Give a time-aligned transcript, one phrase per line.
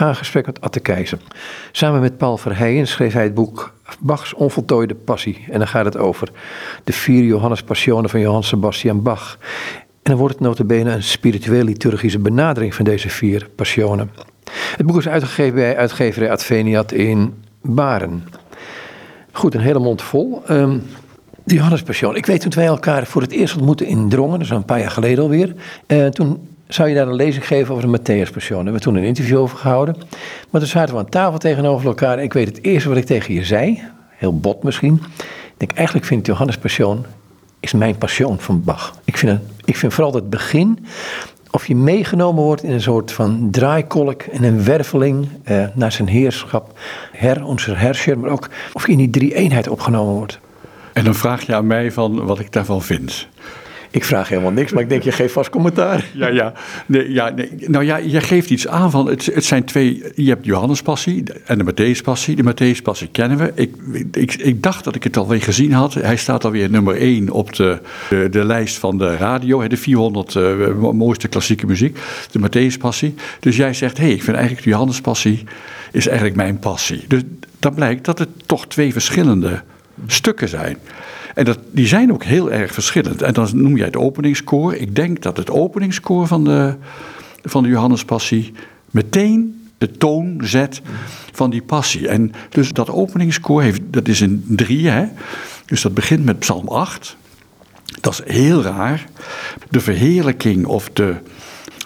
[0.00, 1.18] ga gesprek met Atte Keizer.
[1.72, 5.44] Samen met Paul Verheijen schreef hij het boek Bachs onvoltooide passie.
[5.50, 6.28] En dan gaat het over
[6.84, 9.38] de vier Johannes Passionen van Johann Sebastian Bach.
[9.74, 14.10] En dan wordt het notabene een spiritueel liturgische benadering van deze vier passionen.
[14.76, 18.24] Het boek is uitgegeven bij uitgeverij Adveniat in Baren.
[19.32, 20.42] Goed, een hele mond vol.
[20.50, 20.82] Um,
[21.44, 22.16] de Johannes Passion.
[22.16, 24.80] Ik weet toen wij elkaar voor het eerst ontmoetten in Drongen, dat is een paar
[24.80, 25.54] jaar geleden alweer.
[25.86, 28.64] Uh, toen zou je daar een lezing geven over de Matthäus Passion.
[28.64, 29.96] Daar hebben we toen een interview over gehouden.
[30.50, 32.18] Maar toen zaten we aan tafel tegenover elkaar.
[32.18, 34.94] En ik weet het eerste wat ik tegen je zei, heel bot misschien.
[34.94, 37.04] Ik denk, eigenlijk vind ik Johannes Passion
[37.60, 38.94] is mijn passion van Bach.
[39.04, 40.86] Ik vind, ik vind vooral het begin,
[41.50, 46.08] of je meegenomen wordt in een soort van draaikolk en een werveling eh, naar zijn
[46.08, 46.78] heerschap,
[47.12, 50.38] her, onze herscher, maar ook of je in die drie eenheid opgenomen wordt.
[50.92, 53.28] En dan vraag je aan mij van wat ik daarvan vind.
[53.92, 56.04] Ik vraag helemaal niks, maar ik denk, je geeft vast commentaar.
[56.14, 56.52] Ja, ja.
[56.86, 57.34] Ja.
[57.66, 61.58] Nou ja, je geeft iets aan van, het, het zijn twee, je hebt Johannespassie en
[61.58, 62.34] de Matthäuspassie.
[62.34, 63.52] De Matthäuspassie kennen we.
[64.12, 65.94] Ik, ik, dacht dat ik het alweer gezien had.
[65.94, 70.34] Hij staat alweer nummer 1 op de, de, de lijst van de radio, de 400
[70.34, 71.98] uh, eh, mooiste klassieke muziek.
[72.30, 73.14] De Matthäuspassie.
[73.40, 75.44] Dus jij zegt, hé, hey, ik vind eigenlijk de Johannespassie
[75.92, 77.04] is eigenlijk mijn passie.
[77.08, 77.20] Dus
[77.58, 79.62] dan blijkt dat het toch twee verschillende
[80.06, 80.76] stukken zijn.
[81.34, 83.22] En dat, die zijn ook heel erg verschillend.
[83.22, 84.74] En dan noem jij het openingskoor.
[84.74, 86.74] Ik denk dat het openingskoor van de,
[87.42, 88.52] van de Johannespassie
[88.90, 90.80] meteen de toon zet
[91.32, 92.08] van die passie.
[92.08, 95.06] En dus dat openingskoor heeft, dat is een drie, hè?
[95.66, 97.16] Dus dat begint met Psalm 8.
[98.00, 99.06] Dat is heel raar.
[99.70, 101.16] De verheerlijking of de,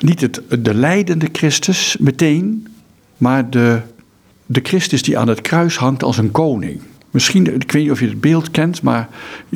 [0.00, 2.67] niet het, de leidende Christus meteen,
[3.17, 3.81] maar de,
[4.47, 6.81] de Christus die aan het kruis hangt als een koning.
[7.15, 9.09] Misschien, ik weet niet of je het beeld kent, maar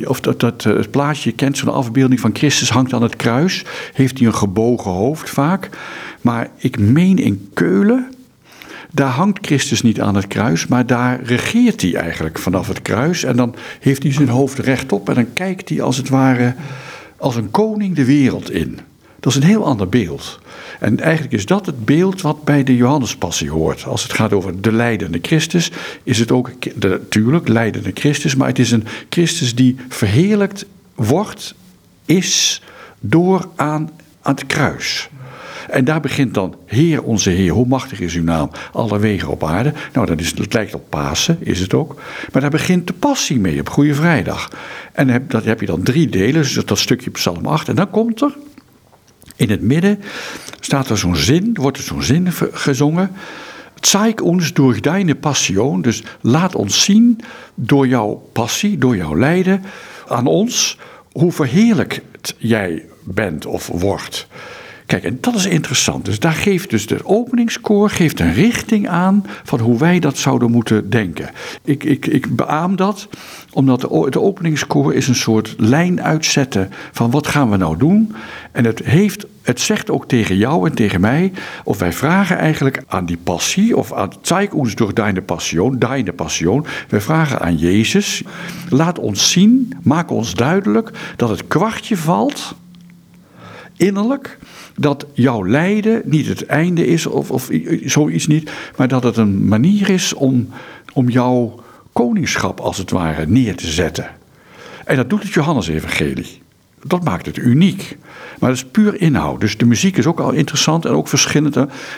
[0.03, 3.65] of dat, dat eh, het plaatje kent, zo'n afbeelding van Christus hangt aan het kruis.
[3.93, 5.69] Heeft hij een gebogen hoofd vaak.
[6.21, 8.11] Maar ik meen in Keulen,
[8.91, 13.23] daar hangt Christus niet aan het kruis, maar daar regeert hij eigenlijk vanaf het kruis.
[13.23, 16.55] En dan heeft hij zijn hoofd rechtop en dan kijkt hij als het ware
[17.17, 18.79] als een koning de wereld in.
[19.19, 20.39] Dat is een heel ander beeld.
[20.79, 23.85] En eigenlijk is dat het beeld wat bij de Johannespassie hoort.
[23.85, 25.71] Als het gaat over de leidende Christus,
[26.03, 31.55] is het ook natuurlijk leidende Christus, maar het is een Christus die verheerlijkt wordt,
[32.05, 32.61] is
[32.99, 33.89] door aan,
[34.21, 35.09] aan het kruis.
[35.69, 39.43] En daar begint dan, Heer onze Heer, hoe machtig is uw naam, alle wegen op
[39.43, 39.73] aarde.
[39.93, 42.01] Nou, dat, is, dat lijkt op Pasen, is het ook.
[42.31, 44.49] Maar daar begint de passie mee op Goede Vrijdag.
[44.91, 47.69] En dat heb je dan drie delen, dus dat stukje Psalm 8.
[47.69, 48.37] En dan komt er
[49.39, 49.99] in het midden
[50.59, 53.11] staat er zo'n zin, wordt er zo'n zin gezongen.
[53.81, 57.19] Zeig ons door deine passion, dus laat ons zien
[57.55, 59.63] door jouw passie, door jouw lijden
[60.07, 60.77] aan ons,
[61.11, 64.27] hoe verheerlijkt jij bent of wordt.
[64.89, 66.05] Kijk, en dat is interessant.
[66.05, 70.51] Dus daar geeft dus de openingskoor geeft een richting aan van hoe wij dat zouden
[70.51, 71.29] moeten denken.
[71.63, 73.07] Ik, ik, ik beaam dat,
[73.53, 78.15] omdat de, openingskoor is een soort lijn uitzetten van wat gaan we nou doen.
[78.51, 81.31] En het, heeft, het zegt ook tegen jou en tegen mij,
[81.63, 86.13] of wij vragen eigenlijk aan die passie, of aan zeig ons door deine passion, deine
[86.13, 86.65] passion.
[86.87, 88.23] Wij vragen aan Jezus,
[88.69, 92.55] laat ons zien, maak ons duidelijk dat het kwartje valt,
[93.79, 94.37] innerlijk,
[94.75, 97.49] dat jouw lijden niet het einde is, of, of
[97.83, 100.49] zoiets niet, maar dat het een manier is om,
[100.93, 101.59] om jouw
[101.93, 104.09] koningschap als het ware neer te zetten.
[104.85, 106.41] En dat doet het Johannes-evangelie.
[106.83, 107.97] Dat maakt het uniek.
[108.39, 109.39] Maar dat is puur inhoud.
[109.39, 111.55] Dus de muziek is ook al interessant en ook verschillend.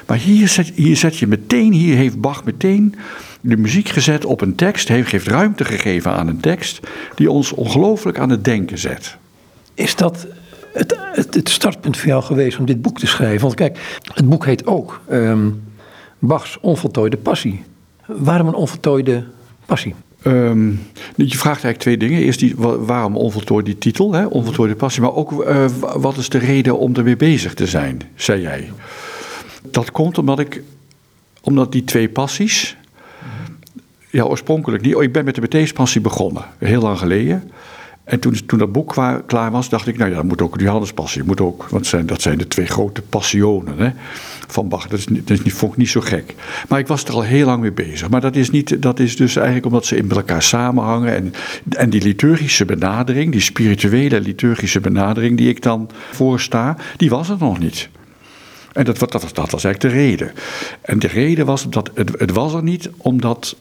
[0.07, 2.95] Maar hier zet, hier zet je meteen, hier heeft Bach meteen
[3.41, 4.87] de muziek gezet op een tekst.
[4.87, 6.79] Heeft, heeft ruimte gegeven aan een tekst
[7.15, 9.17] die ons ongelooflijk aan het denken zet.
[9.73, 10.27] Is dat
[10.73, 13.41] het, het, startpunt voor jou geweest om dit boek te schrijven?
[13.41, 15.63] Want kijk, het boek heet ook um,
[16.19, 17.63] Bachs onvoltooide passie.
[18.05, 19.23] Waarom een onvoltooide
[19.65, 19.95] passie?
[20.23, 20.79] Um,
[21.15, 22.21] je vraagt eigenlijk twee dingen.
[22.21, 24.25] Eerst die, waarom onvoltooid die titel, hè?
[24.25, 25.01] onvoltooide passie.
[25.01, 25.65] Maar ook uh,
[25.95, 28.71] wat is de reden om er weer bezig te zijn, zei jij.
[29.71, 30.61] Dat komt omdat ik,
[31.41, 32.77] omdat die twee passies,
[34.09, 34.95] ja oorspronkelijk niet.
[34.95, 37.51] Oh, ik ben met de Matthäus-passie begonnen, heel lang geleden.
[38.11, 38.93] En toen, toen dat boek
[39.25, 41.23] klaar, was, dacht ik, nou ja, dat moet ook die Johannes-passie.
[41.23, 43.89] Moet ook, want zijn, dat zijn de twee grote passionen hè,
[44.47, 44.87] van Bach.
[44.87, 46.35] Dat, is, dat is niet, vond ik niet zo gek.
[46.67, 48.09] Maar ik was er al heel lang mee bezig.
[48.09, 51.15] Maar dat is, niet, dat is dus eigenlijk omdat ze in elkaar samenhangen.
[51.15, 51.33] En,
[51.69, 57.37] en die liturgische benadering, die spirituele liturgische benadering die ik dan voorsta, die was er
[57.39, 57.89] nog niet.
[58.73, 60.31] En dat, dat, dat was eigenlijk de reden.
[60.81, 63.55] En de reden was dat het, het was er niet omdat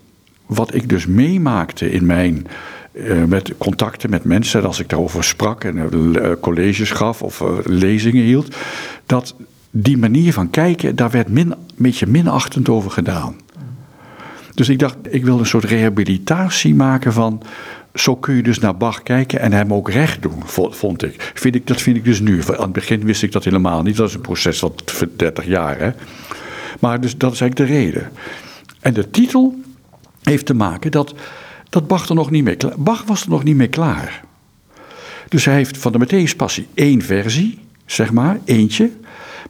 [0.47, 2.47] wat ik dus meemaakte in mijn
[2.93, 8.23] uh, met contacten met mensen, als ik daarover sprak en uh, colleges gaf of lezingen
[8.23, 8.57] hield,
[9.07, 9.35] dat
[9.71, 13.35] die manier van kijken, daar werd min, een beetje minachtend over gedaan.
[14.55, 17.43] Dus ik dacht, ik wil een soort rehabilitatie maken van.
[17.95, 21.33] Zo kun je dus naar Bach kijken en hem ook recht doen, vond ik.
[21.35, 22.43] Vind ik dat vind ik dus nu.
[22.47, 23.97] Aan het begin wist ik dat helemaal niet.
[23.97, 24.73] Dat is een proces van
[25.17, 25.79] 30 jaar.
[25.79, 25.91] Hè?
[26.81, 28.11] Maar dus, dat is eigenlijk de reden.
[28.81, 29.55] En de titel
[30.23, 31.15] heeft te maken dat,
[31.71, 34.25] dat Bach er nog niet mee klaar Bach was er nog niet mee klaar.
[35.29, 38.91] Dus hij heeft van de Matthäus-passie één versie, zeg maar, eentje.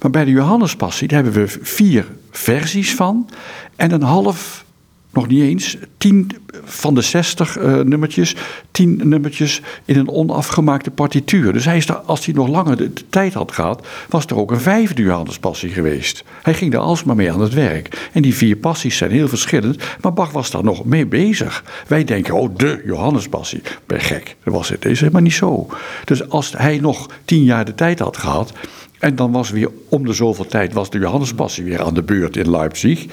[0.01, 3.29] Maar bij de Johannespassie daar hebben we vier versies van.
[3.77, 4.65] En een half
[5.13, 6.31] nog niet eens, tien
[6.65, 8.35] van de zestig uh, nummertjes,
[8.71, 11.53] tien nummertjes in een onafgemaakte partituur.
[11.53, 14.51] Dus hij is daar, als hij nog langer de, tijd had gehad, was er ook
[14.51, 16.25] een vijfde Johannespassie geweest.
[16.43, 18.09] Hij ging daar alsmaar mee aan het werk.
[18.13, 21.65] En die vier passies zijn heel verschillend, maar Bach was daar nog mee bezig.
[21.87, 23.63] Wij denken, oh, de Johannespassie.
[23.87, 24.83] Ben gek, dat was het.
[24.83, 25.67] Dat is helemaal niet zo.
[26.05, 28.53] Dus als hij nog tien jaar de tijd had gehad,
[29.01, 32.37] en dan was weer om de zoveel tijd was de Johannespassie weer aan de beurt
[32.37, 33.07] in Leipzig.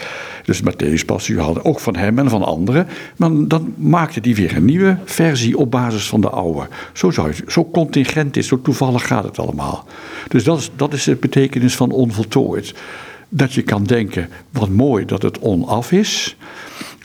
[0.43, 2.87] Dus Matthäus Passie hadden ook van hem en van anderen.
[3.15, 6.67] Maar dan maakte die weer een nieuwe versie op basis van de oude.
[6.93, 9.87] Zo, zou zo contingent is, zo toevallig gaat het allemaal.
[10.27, 12.73] Dus dat is, dat is de betekenis van onvoltooid.
[13.29, 16.37] Dat je kan denken, wat mooi dat het onaf is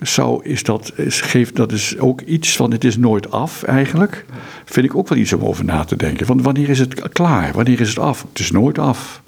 [0.03, 4.25] zou, is dat, is, geeft, dat is ook iets van het is nooit af eigenlijk.
[4.65, 6.27] Vind ik ook wel iets om over na te denken.
[6.27, 7.53] Want wanneer is het klaar?
[7.53, 8.25] Wanneer is het af?
[8.29, 9.23] Het is nooit af.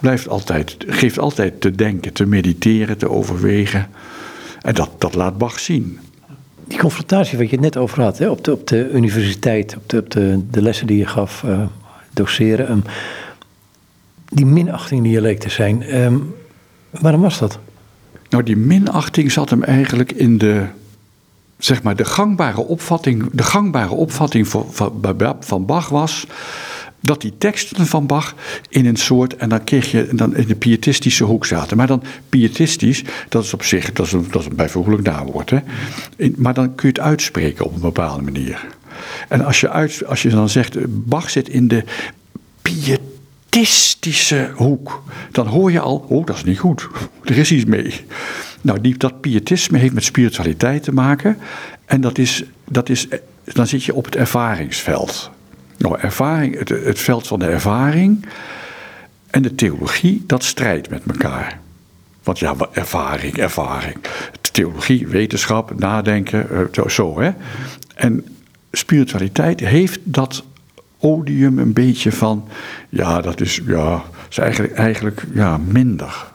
[0.00, 3.88] Blijft altijd, geeft altijd te denken, te mediteren, te overwegen.
[4.62, 5.98] En dat, dat laat Bach zien.
[6.66, 9.88] Die confrontatie wat je het net over had, hè, op, de, op de universiteit, op
[9.88, 11.62] de, op de, de lessen die je gaf, uh,
[12.12, 12.70] doseren.
[12.70, 12.82] Um,
[14.28, 16.34] die minachting die je leek te zijn, um,
[16.90, 17.58] waarom was dat?
[18.28, 20.66] Nou, die minachting zat hem eigenlijk in de,
[21.58, 23.30] zeg maar, de gangbare opvatting.
[23.32, 24.48] De gangbare opvatting
[25.40, 26.26] van, Bach was
[27.00, 28.34] dat die teksten van Bach
[28.68, 31.76] in een soort, en dan kreeg je dan in de pietistische hoek zaten.
[31.76, 35.50] Maar dan pietistisch, dat is op zich, dat is een, dat is een bijvoeglijk naamwoord.
[35.50, 35.58] Hè?
[36.36, 38.66] maar dan kun je het uitspreken op een bepaalde manier.
[39.28, 41.84] En als je, uit, als je dan zegt, Bach zit in de
[42.62, 43.16] pietistische
[43.50, 45.02] pietistische hoek,
[45.32, 46.88] dan hoor je al, oh, dat is niet goed.
[47.24, 47.94] Er is iets mee.
[48.60, 51.38] Nou, die, dat pietisme heeft met spiritualiteit te maken.
[51.84, 53.08] En dat is, dat is,
[53.44, 55.30] dan zit je op het ervaringsveld.
[55.76, 58.26] Nou, ervaring, het, het veld van de ervaring
[59.30, 61.60] en de theologie, dat strijdt met elkaar.
[62.22, 63.96] Want ja, ervaring, ervaring.
[64.52, 67.30] Theologie, wetenschap, nadenken, eh, zo hè.
[67.94, 68.24] En
[68.72, 70.44] spiritualiteit heeft dat
[71.00, 72.48] odium een beetje van,
[72.88, 76.26] ja, dat is, ja, is eigenlijk, eigenlijk ja, minder.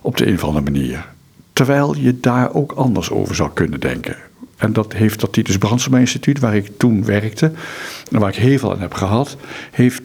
[0.00, 1.06] Op de een of andere manier.
[1.52, 4.16] Terwijl je daar ook anders over zou kunnen denken.
[4.56, 7.52] En dat heeft dat Titus Brandsma Instituut, waar ik toen werkte,
[8.10, 9.36] en waar ik heel veel aan heb gehad,
[9.70, 10.02] heeft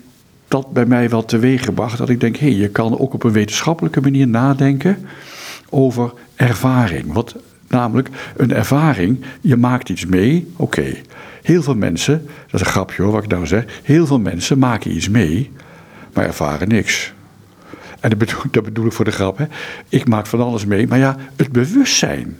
[0.47, 1.97] dat bij mij wel teweeg gebracht.
[1.97, 5.07] Dat ik denk, hé, hey, je kan ook op een wetenschappelijke manier nadenken
[5.69, 7.13] over ervaring.
[7.13, 7.35] Wat
[7.69, 10.93] namelijk een ervaring, je maakt iets mee, oké.
[11.41, 13.65] Heel veel mensen, dat is een grapje hoor, wat ik nou zeg.
[13.83, 15.51] Heel veel mensen maken iets mee,
[16.13, 17.13] maar ervaren niks.
[17.99, 19.37] En dat bedoel, dat bedoel ik voor de grap.
[19.37, 19.45] Hè.
[19.89, 22.37] Ik maak van alles mee, maar ja, het bewustzijn.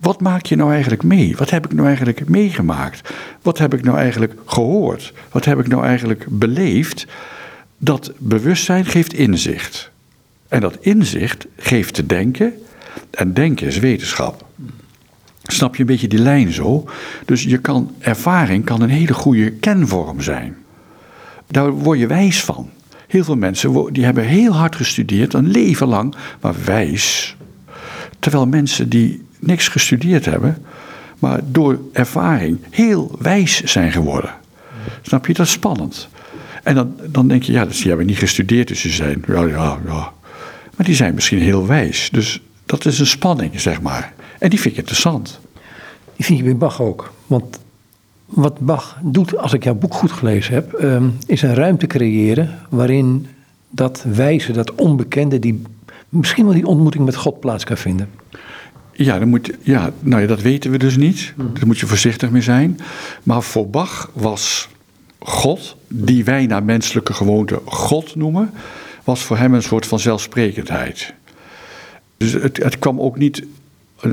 [0.00, 1.36] Wat maak je nou eigenlijk mee?
[1.36, 3.14] Wat heb ik nou eigenlijk meegemaakt?
[3.42, 5.12] Wat heb ik nou eigenlijk gehoord?
[5.30, 7.06] Wat heb ik nou eigenlijk beleefd?
[7.78, 9.90] Dat bewustzijn geeft inzicht.
[10.48, 12.52] En dat inzicht geeft te denken.
[13.10, 14.46] En denken is wetenschap.
[15.42, 16.88] Snap je een beetje die lijn zo?
[17.24, 20.56] Dus je kan, ervaring kan een hele goede kenvorm zijn.
[21.46, 22.70] Daar word je wijs van.
[23.06, 27.36] Heel veel mensen die hebben heel hard gestudeerd, een leven lang, maar wijs.
[28.18, 30.62] Terwijl mensen die niks gestudeerd hebben,
[31.18, 34.34] maar door ervaring heel wijs zijn geworden.
[35.02, 35.32] Snap je?
[35.32, 36.08] Dat is spannend.
[36.62, 39.78] En dan, dan denk je, ja, die hebben niet gestudeerd, dus ze zijn, ja, ja,
[39.86, 40.12] ja.
[40.76, 42.08] Maar die zijn misschien heel wijs.
[42.12, 44.12] Dus dat is een spanning, zeg maar.
[44.38, 45.40] En die vind ik interessant.
[46.16, 47.12] Die vind je bij Bach ook.
[47.26, 47.58] Want
[48.24, 52.58] wat Bach doet, als ik jouw boek goed gelezen heb, ehm, is een ruimte creëren
[52.70, 53.26] waarin
[53.70, 55.62] dat wijze, dat onbekende, die,
[56.08, 58.08] misschien wel die ontmoeting met God plaats kan vinden.
[58.92, 61.32] Ja, dan moet, ja, nou ja, dat weten we dus niet.
[61.36, 61.52] Mhm.
[61.52, 62.78] Daar moet je voorzichtig mee zijn.
[63.22, 64.68] Maar voor Bach was
[65.18, 68.50] God, die wij naar menselijke gewoonte God noemen,
[69.04, 71.14] was voor hem een soort van zelfsprekendheid.
[72.18, 73.46] Dus het, kwam ook niet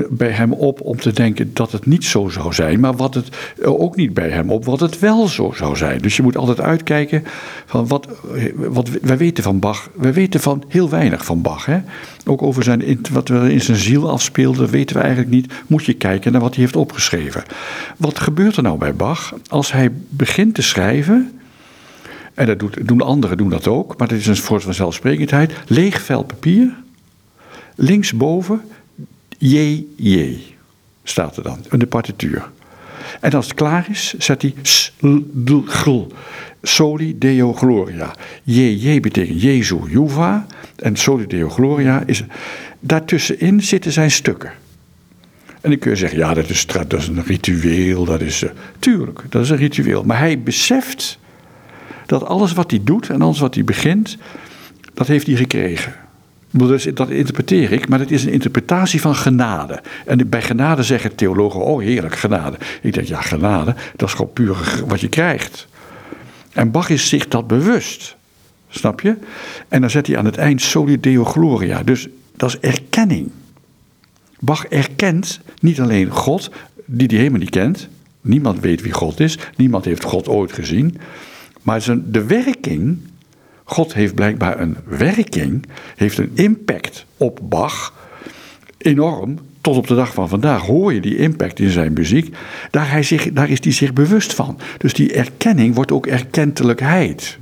[0.08, 3.28] bij hem op om te denken dat het niet zo zou zijn, maar wat het
[3.62, 5.98] ook niet bij hem op wat het wel zo zou zijn.
[5.98, 7.24] Dus je moet altijd uitkijken
[7.66, 8.08] van wat,
[8.54, 9.90] wat wij weten van Bach.
[9.94, 11.66] We weten van heel weinig van Bach.
[11.66, 11.78] Hè?
[12.24, 15.52] Ook over zijn, wat er in zijn ziel afspeelde, weten we eigenlijk niet.
[15.66, 17.42] Moet je kijken naar wat hij heeft opgeschreven.
[17.96, 21.30] Wat gebeurt er nou bij Bach als hij begint te schrijven?
[22.34, 25.52] En dat doet, doen anderen doen dat ook, maar dat is een soort van zelfsprekendheid.
[25.66, 26.74] Leeg vel papier,
[27.76, 28.60] linksboven,
[29.38, 30.38] JJ
[31.04, 32.50] staat er dan, in de partituur.
[33.20, 34.54] En als het klaar is, zet hij
[35.64, 36.06] gl,
[36.62, 38.14] soli deo gloria.
[38.42, 42.24] JJ betekent Jezu Juva en soli deo gloria is...
[42.80, 44.52] Daartussenin zitten zijn stukken.
[45.60, 48.42] En dan kun je zeggen, ja, dat is, dat is een ritueel, dat is...
[48.42, 50.02] Uh, tuurlijk, dat is een ritueel.
[50.02, 51.18] Maar hij beseft
[52.06, 54.16] dat alles wat hij doet en alles wat hij begint,
[54.94, 55.94] dat heeft hij gekregen.
[56.50, 59.80] Dus dat interpreteer ik, maar het is een interpretatie van genade.
[60.06, 62.56] En bij genade zeggen theologen, oh heerlijk, genade.
[62.82, 65.66] Ik denk, ja, genade, dat is gewoon puur wat je krijgt.
[66.52, 68.16] En Bach is zich dat bewust.
[68.68, 69.16] Snap je?
[69.68, 71.82] En dan zet hij aan het eind soli deo gloria.
[71.82, 73.30] Dus dat is erkenning.
[74.40, 76.50] Bach erkent niet alleen God,
[76.84, 77.88] die hij helemaal niet kent.
[78.20, 79.38] Niemand weet wie God is.
[79.56, 80.98] Niemand heeft God ooit gezien.
[81.62, 82.98] Maar de werking,
[83.68, 87.94] God heeft blijkbaar een werking, heeft een impact op Bach.
[88.78, 89.38] Enorm.
[89.60, 92.36] Tot op de dag van vandaag hoor je die impact in zijn muziek.
[92.70, 94.58] Daar, hij zich, daar is hij zich bewust van.
[94.78, 97.38] Dus die erkenning wordt ook erkentelijkheid.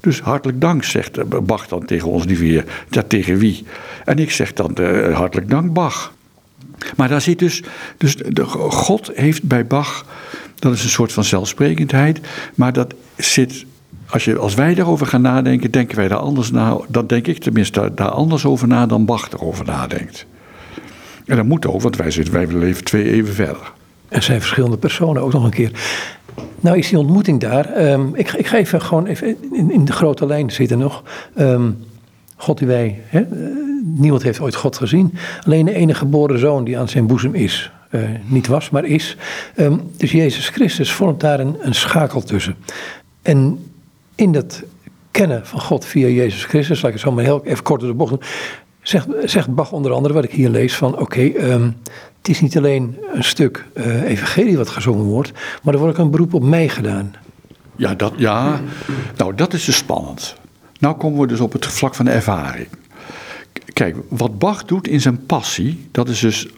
[0.00, 2.64] Dus hartelijk dank, zegt Bach dan tegen ons lieve heer.
[2.90, 3.64] Ja, tegen wie?
[4.04, 6.14] En ik zeg dan uh, hartelijk dank, Bach.
[6.96, 7.62] Maar daar zit dus,
[7.96, 10.06] dus de, God heeft bij Bach,
[10.54, 12.20] dat is een soort van zelfsprekendheid,
[12.54, 13.64] maar dat zit,
[14.10, 17.38] als, je, als wij daarover gaan nadenken, denken wij daar anders na, dan denk ik
[17.38, 20.26] tenminste daar anders over na dan Bach erover nadenkt.
[21.26, 23.72] En dat moet ook, want wij, zitten, wij leven twee even verder.
[24.08, 25.70] Er zijn verschillende personen ook nog een keer.
[26.60, 27.90] Nou is die ontmoeting daar.
[27.92, 31.02] Um, ik, ik, ga even gewoon even in, in de grote lijn zitten nog.
[31.38, 31.78] Um,
[32.36, 33.28] God die wij, hè, eh,
[33.82, 35.14] niemand heeft ooit God gezien.
[35.44, 37.70] Alleen de enige geboren zoon die aan zijn boezem is.
[37.90, 39.16] Uh, niet was, maar is.
[39.56, 42.56] Um, dus Jezus Christus vormt daar een, een schakel tussen.
[43.22, 43.58] En
[44.16, 44.62] in dat
[45.10, 47.90] kennen van God via Jezus Christus, laat ik het zo maar heel even kort door
[47.90, 48.22] de bocht doen,
[48.82, 51.76] zegt, zegt Bach onder andere wat ik hier lees van oké, um,
[52.18, 55.32] het is niet alleen een stuk uh, evangelie wat gezongen wordt,
[55.62, 57.14] maar er wordt ook een beroep op mij gedaan.
[57.76, 58.60] Ja, dat, ja.
[59.16, 60.36] nou dat is dus spannend.
[60.78, 62.68] Nou komen we dus op het vlak van de ervaring.
[63.72, 66.48] Kijk, wat Bach doet in zijn passie, dat is dus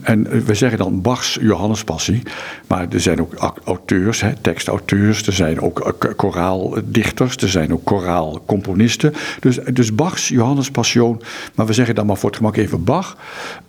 [0.00, 2.22] en we zeggen dan Bachs Johannespassie,
[2.66, 9.14] maar er zijn ook auteurs, hè, tekstauteurs, er zijn ook koraaldichters, er zijn ook koraalcomponisten.
[9.40, 11.22] Dus, dus Bachs Johannespassion,
[11.54, 13.16] maar we zeggen dan maar voor het gemak even Bach.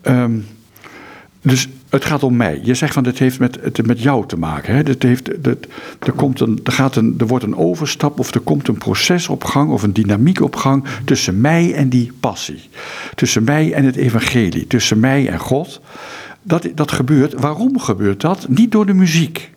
[0.03, 0.45] Um,
[1.41, 2.60] dus het gaat om mij.
[2.63, 4.75] Je zegt van het heeft met, het met jou te maken.
[4.75, 4.83] Hè?
[5.00, 5.57] Heeft, dat,
[6.00, 9.27] er, komt een, er, gaat een, er wordt een overstap of er komt een proces
[9.27, 12.69] op gang of een dynamiek op gang tussen mij en die passie.
[13.15, 14.67] Tussen mij en het evangelie.
[14.67, 15.81] Tussen mij en God.
[16.41, 17.33] Dat, dat gebeurt.
[17.33, 18.45] Waarom gebeurt dat?
[18.50, 19.51] Niet door de muziek.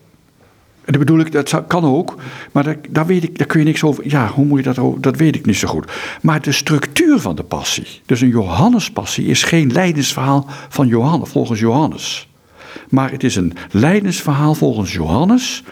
[0.85, 2.15] Dat bedoel ik, dat kan ook,
[2.51, 4.09] maar daar, daar, weet ik, daar kun je niks over.
[4.09, 5.01] Ja, hoe moet je dat over?
[5.01, 5.91] Dat weet ik niet zo goed.
[6.21, 11.59] Maar de structuur van de passie, dus een Johannespassie, is geen lijdensverhaal van Johannes, volgens
[11.59, 12.27] Johannes.
[12.89, 15.63] Maar het is een lijdensverhaal volgens Johannes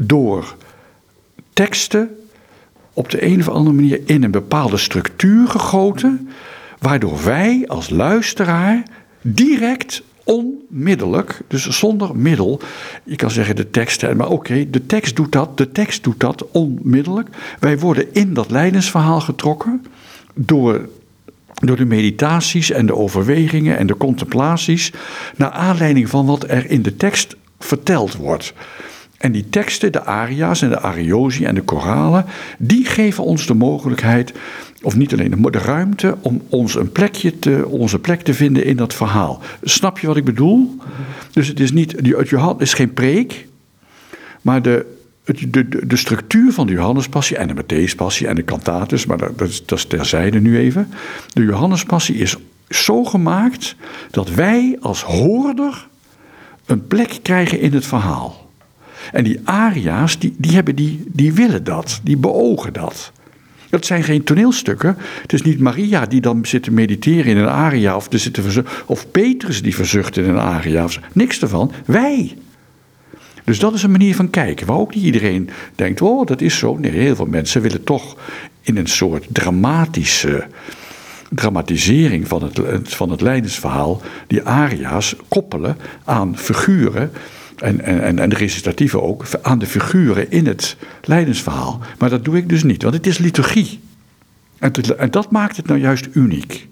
[0.00, 0.56] door
[1.52, 2.16] teksten
[2.92, 6.28] op de een of andere manier in een bepaalde structuur gegoten,
[6.78, 8.82] waardoor wij als luisteraar
[9.22, 12.60] direct onmiddellijk, dus zonder middel.
[13.04, 16.50] Je kan zeggen de tekst, maar oké, de tekst doet dat, de tekst doet dat
[16.50, 17.28] onmiddellijk.
[17.58, 19.84] Wij worden in dat lijdensverhaal getrokken
[20.34, 20.88] door,
[21.54, 24.92] door de meditaties en de overwegingen en de contemplaties,
[25.36, 28.52] naar aanleiding van wat er in de tekst verteld wordt.
[29.18, 32.24] En die teksten, de aria's en de ariosi en de koralen,
[32.58, 34.32] die geven ons de mogelijkheid
[34.82, 38.76] of niet alleen de, ruimte om ons een plekje te, onze plek te vinden in
[38.76, 39.42] dat verhaal.
[39.62, 40.76] Snap je wat ik bedoel?
[41.32, 43.46] Dus het is niet, het Johannes is geen preek,
[44.42, 49.18] maar de, de, de, structuur van de Johannespassie en de Matthäuspassie en de cantatus, maar
[49.18, 50.88] dat, dat, dat is terzijde nu even.
[51.32, 52.36] De Johannespassie is
[52.68, 53.76] zo gemaakt
[54.10, 55.88] dat wij als hoorder
[56.66, 58.50] een plek krijgen in het verhaal.
[59.12, 63.12] En die aria's, die, die, hebben die, die willen dat, die beogen dat.
[63.70, 64.96] Het zijn geen toneelstukken.
[65.22, 67.96] Het is niet Maria die dan zit te mediteren in een aria.
[67.96, 68.40] Of, zit
[68.86, 70.84] of Petrus die verzucht in een aria.
[70.84, 71.72] Of niks ervan.
[71.86, 72.36] Wij.
[73.44, 74.66] Dus dat is een manier van kijken.
[74.66, 76.76] Waar ook niet iedereen denkt: oh, dat is zo.
[76.76, 78.16] Nee, heel veel mensen willen toch
[78.62, 80.46] in een soort dramatische
[81.30, 82.60] dramatisering van het,
[82.94, 84.02] van het lijdensverhaal.
[84.26, 87.12] die aria's koppelen aan figuren
[87.60, 91.80] en, en, de recitatieve ook, aan de figuren in het lijdensverhaal.
[91.98, 93.80] Maar dat doe ik dus niet, want het is liturgie.
[94.58, 96.68] En, en dat maakt het nou juist uniek.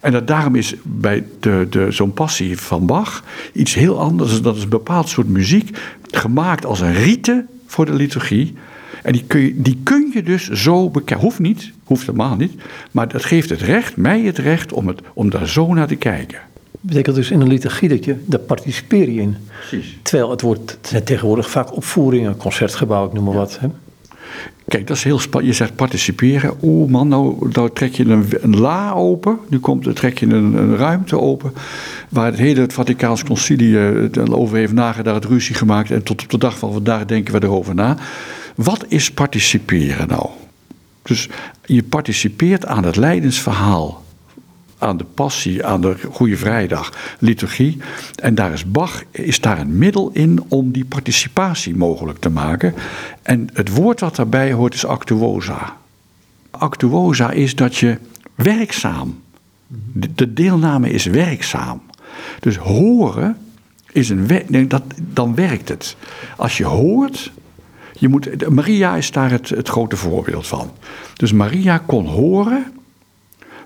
[0.00, 4.42] En dat daarom is bij de, de, zo'n passie van Bach iets heel anders.
[4.42, 5.78] Dat is een bepaald soort muziek,
[6.10, 8.54] gemaakt als een rite voor de liturgie.
[9.02, 11.26] En die kun je, die kun je dus zo bekijken.
[11.26, 12.52] Hoeft niet, hoeft helemaal niet.
[12.90, 15.96] Maar dat geeft het recht, mij het recht om, het, om daar zo naar te
[15.96, 16.38] kijken.
[16.82, 19.36] Betekent dus in een liturgie dat je, daar participeer je in.
[19.68, 19.98] Precies.
[20.02, 23.58] Terwijl het wordt tegenwoordig vaak opvoeringen, concertgebouw, ik noem maar wat.
[23.60, 23.68] Hè?
[24.68, 25.52] Kijk, dat is heel spannend.
[25.52, 26.56] Je zegt participeren.
[26.62, 29.38] Oeh man, nou, nou trek je een, een la open.
[29.48, 31.52] Nu komt, trek je een, een ruimte open.
[32.08, 35.90] Waar het hele het Vaticaans concilie uh, over heeft nagedacht, het ruzie gemaakt.
[35.90, 37.96] En tot op de dag van vandaag denken we erover na.
[38.54, 40.26] Wat is participeren nou?
[41.02, 41.28] Dus
[41.64, 44.01] je participeert aan het lijdensverhaal
[44.82, 47.78] aan de passie, aan de Goede Vrijdag, liturgie.
[48.14, 52.74] En daar is Bach, is daar een middel in om die participatie mogelijk te maken.
[53.22, 55.76] En het woord wat daarbij hoort is actuosa.
[56.50, 57.98] Actuosa is dat je
[58.34, 59.20] werkzaam,
[60.14, 61.82] de deelname is werkzaam.
[62.40, 63.36] Dus horen
[63.92, 65.96] is een, nee, dat, dan werkt het.
[66.36, 67.32] Als je hoort,
[67.98, 70.70] je moet, Maria is daar het, het grote voorbeeld van.
[71.16, 72.72] Dus Maria kon horen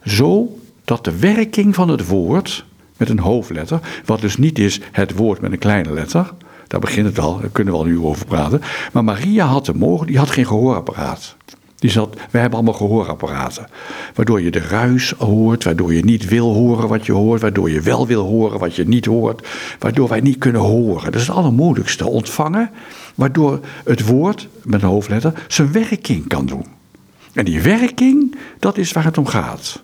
[0.05, 2.65] zo dat de werking van het woord
[2.97, 6.33] met een hoofdletter, wat dus niet is het woord met een kleine letter,
[6.67, 8.61] daar begint het al, daar kunnen we al nu over praten.
[8.93, 11.37] Maar Maria had de mogen, die had geen gehoorapparaat.
[11.77, 13.67] Die zat, wij hebben allemaal gehoorapparaten.
[14.15, 17.81] Waardoor je de ruis hoort, waardoor je niet wil horen wat je hoort, waardoor je
[17.81, 21.05] wel wil horen wat je niet hoort, waardoor wij niet kunnen horen.
[21.05, 22.71] Dat is het allermoeilijkste, ontvangen,
[23.15, 26.67] waardoor het woord met een hoofdletter zijn werking kan doen.
[27.33, 29.83] En die werking, dat is waar het om gaat.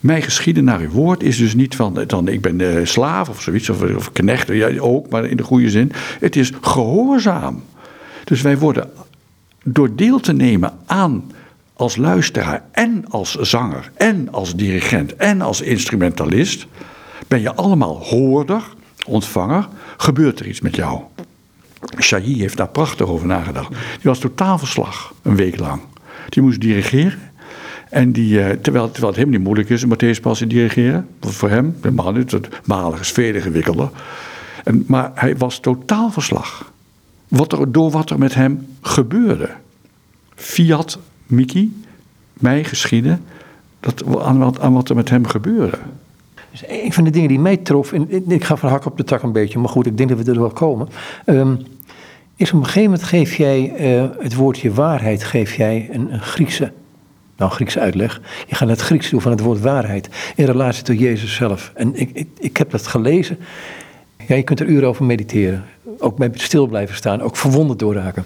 [0.00, 3.42] Mijn geschieden naar uw woord is dus niet van, dan ik ben uh, slaaf of
[3.42, 5.92] zoiets, of, of knecht, ja, ook, maar in de goede zin.
[6.20, 7.62] Het is gehoorzaam.
[8.24, 8.90] Dus wij worden
[9.64, 11.32] door deel te nemen aan
[11.72, 16.66] als luisteraar en als zanger en als dirigent en als instrumentalist,
[17.28, 18.62] ben je allemaal hoorder,
[19.06, 21.00] ontvanger, gebeurt er iets met jou.
[22.00, 23.68] Shahi heeft daar prachtig over nagedacht.
[23.68, 25.80] Die was totaal verslag, een week lang.
[26.28, 27.29] Die moest dirigeren
[27.90, 31.08] en die, eh, terwijl, terwijl het helemaal niet moeilijk is, een Matthäus Passie dirigeren.
[31.20, 32.30] Voor hem, helemaal niet.
[32.30, 33.90] Het malig is veel ingewikkelder.
[34.64, 36.72] En, maar hij was totaal verslag.
[37.28, 39.50] Wat er, door wat er met hem gebeurde.
[40.34, 41.82] Fiat, Miki,
[42.32, 43.22] mij geschieden,
[43.80, 45.78] dat, aan, wat, aan wat er met hem gebeurde.
[46.50, 49.04] Dus een van de dingen die mij trof, en ik ga van hak op de
[49.04, 50.88] tak een beetje, maar goed, ik denk dat we er wel komen.
[51.26, 51.58] Um,
[52.36, 56.20] is op een gegeven moment geef jij uh, het woordje waarheid, geef jij een, een
[56.20, 56.72] Griekse
[57.40, 58.20] nou, Griekse uitleg.
[58.46, 60.08] Je gaat naar het Grieks toe van het woord waarheid.
[60.36, 61.72] In relatie tot Jezus zelf.
[61.74, 63.38] En ik, ik, ik heb dat gelezen.
[64.26, 65.64] Ja, je kunt er uren over mediteren.
[65.98, 67.22] Ook bij stil blijven staan.
[67.22, 68.24] Ook verwonderd doorraken.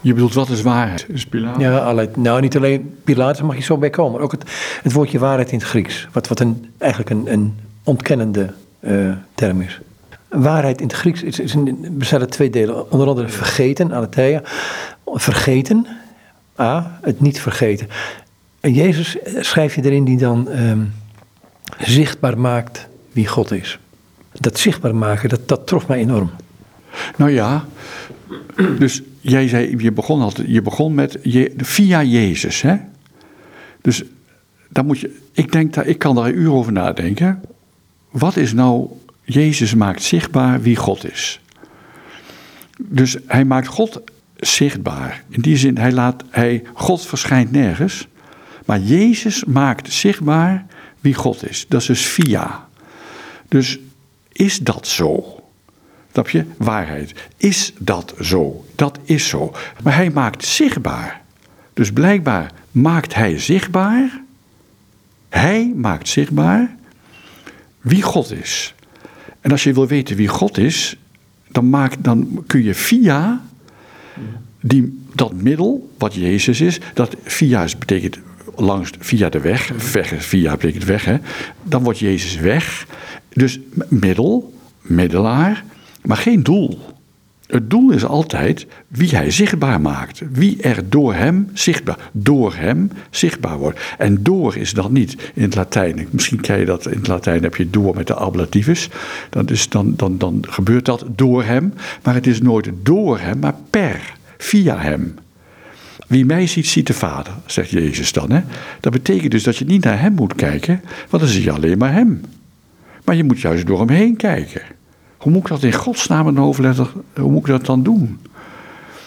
[0.00, 1.06] Je bedoelt, wat is waarheid?
[1.08, 1.62] Is Pilatus?
[1.62, 4.20] Ja, allerlei, nou niet alleen Pilatus, mag je zo bij komen.
[4.20, 4.44] Ook het,
[4.82, 6.08] het woordje waarheid in het Grieks.
[6.12, 9.80] Wat, wat een, eigenlijk een, een ontkennende uh, term is.
[10.28, 12.90] Waarheid in het Grieks is, is een, bestaat uit twee delen.
[12.92, 14.42] Onder andere vergeten, aletheia.
[15.04, 15.86] Vergeten,
[16.60, 17.88] A, het niet vergeten.
[18.62, 20.84] En Jezus eh, schrijf je erin die dan ehm,
[21.78, 23.78] zichtbaar maakt wie God is.
[24.32, 26.30] Dat zichtbaar maken, dat, dat trof mij enorm.
[27.16, 27.64] Nou ja,
[28.78, 32.76] dus jij zei, je begon, altijd, je begon met je, via Jezus, hè?
[33.80, 34.02] Dus
[34.68, 37.42] dan moet je, ik denk dat ik kan daar een uur over nadenken.
[38.10, 38.88] Wat is nou,
[39.22, 41.40] Jezus maakt zichtbaar wie God is.
[42.78, 44.00] Dus hij maakt God
[44.36, 45.24] zichtbaar.
[45.28, 48.08] In die zin, hij laat, hij, God verschijnt nergens.
[48.64, 50.66] Maar Jezus maakt zichtbaar
[51.00, 51.66] wie God is.
[51.68, 52.68] Dat is dus via.
[53.48, 53.78] Dus
[54.32, 55.42] is dat zo?
[56.12, 56.44] Snap je?
[56.56, 57.14] Waarheid.
[57.36, 58.64] Is dat zo?
[58.74, 59.54] Dat is zo.
[59.82, 61.20] Maar hij maakt zichtbaar.
[61.72, 64.22] Dus blijkbaar maakt hij zichtbaar.
[65.28, 66.76] Hij maakt zichtbaar
[67.80, 68.74] wie God is.
[69.40, 70.96] En als je wil weten wie God is,
[71.48, 73.42] dan, maak, dan kun je via
[74.60, 78.18] die, dat middel, wat Jezus is, dat via betekent
[78.62, 81.16] langs, via de weg, weg via betekent weg, hè,
[81.62, 82.86] dan wordt Jezus weg.
[83.28, 85.64] Dus middel, middelaar,
[86.02, 86.78] maar geen doel.
[87.46, 90.22] Het doel is altijd wie hij zichtbaar maakt.
[90.30, 93.80] Wie er door hem zichtbaar, door hem zichtbaar wordt.
[93.98, 96.08] En door is dat niet in het Latijn.
[96.10, 98.88] Misschien ken je dat in het Latijn heb je door met de ablativus.
[99.30, 101.74] Dat is dan, dan, dan gebeurt dat door hem.
[102.02, 105.14] Maar het is nooit door hem, maar per, via hem.
[106.12, 108.30] Wie mij ziet, ziet de Vader, zegt Jezus dan.
[108.30, 108.40] Hè?
[108.80, 111.78] Dat betekent dus dat je niet naar hem moet kijken, want dan zie je alleen
[111.78, 112.20] maar hem.
[113.04, 114.62] Maar je moet juist door hem heen kijken.
[115.16, 118.18] Hoe moet ik dat in godsnaam een hoofdletter, hoe moet ik dat dan doen?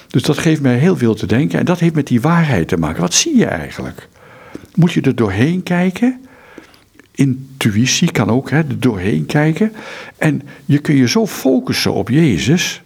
[0.07, 2.77] Dus dat geeft mij heel veel te denken en dat heeft met die waarheid te
[2.77, 3.01] maken.
[3.01, 4.07] Wat zie je eigenlijk?
[4.75, 6.21] Moet je er doorheen kijken?
[7.11, 9.71] Intuïtie kan ook, hè, er doorheen kijken.
[10.17, 12.81] En je kun je zo focussen op Jezus,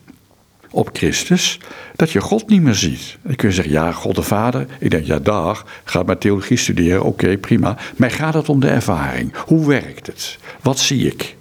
[0.71, 1.60] op Christus,
[1.95, 3.17] dat je God niet meer ziet.
[3.21, 4.65] Dan kun je zeggen, ja, God de Vader.
[4.79, 7.77] Ik denk, ja, dag, ga maar theologie studeren, oké, prima.
[7.95, 9.34] Mij gaat het om de ervaring.
[9.45, 10.38] Hoe werkt het?
[10.62, 11.36] Wat zie ik?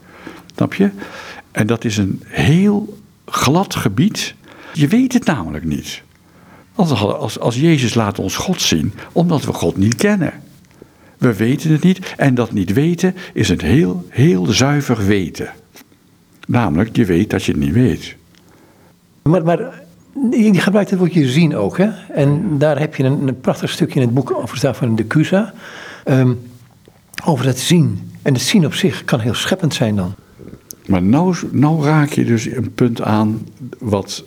[0.55, 0.91] Snap je?
[1.53, 4.35] En dat is een heel glad gebied.
[4.73, 6.03] Je weet het namelijk niet.
[6.75, 10.33] Als, als Jezus laat ons God zien, omdat we God niet kennen.
[11.19, 15.53] We weten het niet en dat niet weten is een heel, heel zuiver weten.
[16.47, 18.17] Namelijk, je weet dat je het niet weet.
[19.29, 19.59] Maar, maar
[20.31, 21.89] je gebruikt het woordje zien ook, hè?
[22.13, 25.07] En daar heb je een, een prachtig stukje in het boek over staan van de
[25.07, 25.53] Cusa.
[26.05, 26.33] Ehm,
[27.25, 28.11] over het zien.
[28.23, 30.15] En het zien op zich kan heel scheppend zijn dan.
[30.87, 33.47] Maar nou, nou raak je dus een punt aan
[33.79, 34.25] wat,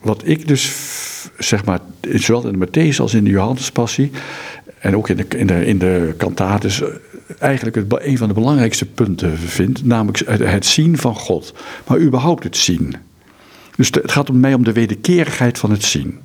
[0.00, 0.74] wat ik dus,
[1.38, 4.10] zeg maar, zowel in de Matthäus als in de Johannespassie
[4.78, 6.14] en ook in de, in de, in de
[7.38, 11.54] eigenlijk een van de belangrijkste punten vind, namelijk het zien van God.
[11.86, 12.96] Maar überhaupt het zien.
[13.76, 16.18] Dus het gaat om mij om de wederkerigheid van het zien.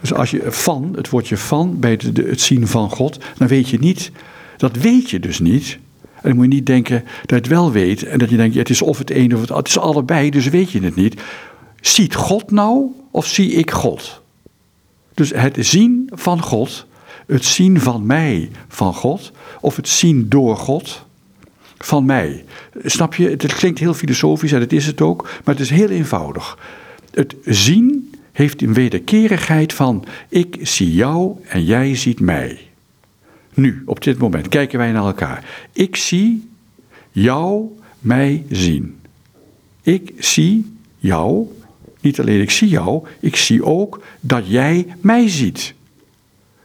[0.00, 3.78] Dus als je van, het woordje van, bij het, zien van God, dan weet je
[3.78, 4.10] niet,
[4.56, 5.78] dat weet je dus niet.
[6.02, 8.54] En dan moet je niet denken dat je het wel weet en dat je denkt,
[8.54, 10.96] ja, het is of het een of het Het is allebei, dus weet je het
[10.96, 11.20] niet.
[11.80, 14.22] Ziet God nou of zie ik God?
[15.14, 16.86] Dus het zien van God,
[17.26, 21.04] het zien van mij van God, of het zien door God
[21.84, 22.44] van mij.
[22.84, 23.28] Snap je?
[23.28, 26.58] Het klinkt heel filosofisch en het is het ook, maar het is heel eenvoudig.
[27.10, 32.58] Het zien heeft een wederkerigheid van ik zie jou en jij ziet mij.
[33.54, 35.44] Nu, op dit moment, kijken wij naar elkaar.
[35.72, 36.48] Ik zie
[37.10, 38.96] jou mij zien.
[39.82, 41.46] Ik zie jou,
[42.00, 45.74] niet alleen ik zie jou, ik zie ook dat jij mij ziet.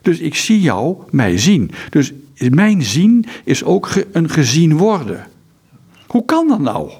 [0.01, 1.71] Dus ik zie jou mij zien.
[1.89, 5.27] Dus mijn zien is ook een gezien worden.
[6.07, 6.91] Hoe kan dat nou?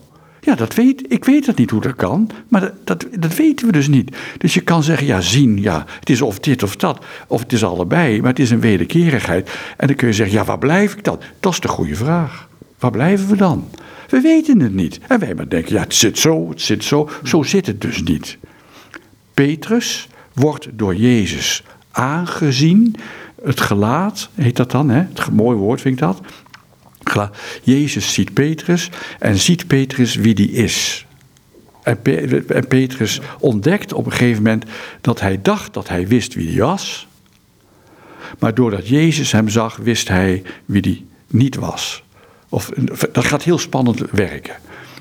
[0.41, 3.65] Ja, dat weet, ik weet dat niet hoe dat kan, maar dat, dat, dat, weten
[3.65, 4.15] we dus niet.
[4.37, 7.53] Dus je kan zeggen, ja, zien, ja, het is of dit of dat, of het
[7.53, 9.49] is allebei, maar het is een wederkerigheid.
[9.77, 11.19] En dan kun je zeggen, ja, waar blijf ik dan?
[11.39, 12.47] Dat is de goede vraag.
[12.79, 13.69] Waar blijven we dan?
[14.09, 14.99] We weten het niet.
[15.07, 17.09] En wij maar denken, ja, het zit zo, het zit zo.
[17.23, 18.37] Zo zit het dus niet.
[19.33, 22.95] Petrus wordt door Jezus aangezien.
[23.45, 24.99] Het gelaat, heet dat dan, hè?
[25.13, 26.21] Het mooi woord vind ik dat.
[27.63, 31.05] Jezus ziet Petrus en ziet Petrus wie die is.
[31.83, 32.01] En,
[32.67, 34.65] Petrus ontdekt op een gegeven moment
[35.01, 37.07] dat hij dacht dat hij wist wie die was.
[38.39, 42.03] Maar doordat Jezus hem zag, wist hij wie die niet was.
[42.49, 42.69] Of,
[43.11, 44.55] dat gaat heel spannend werken.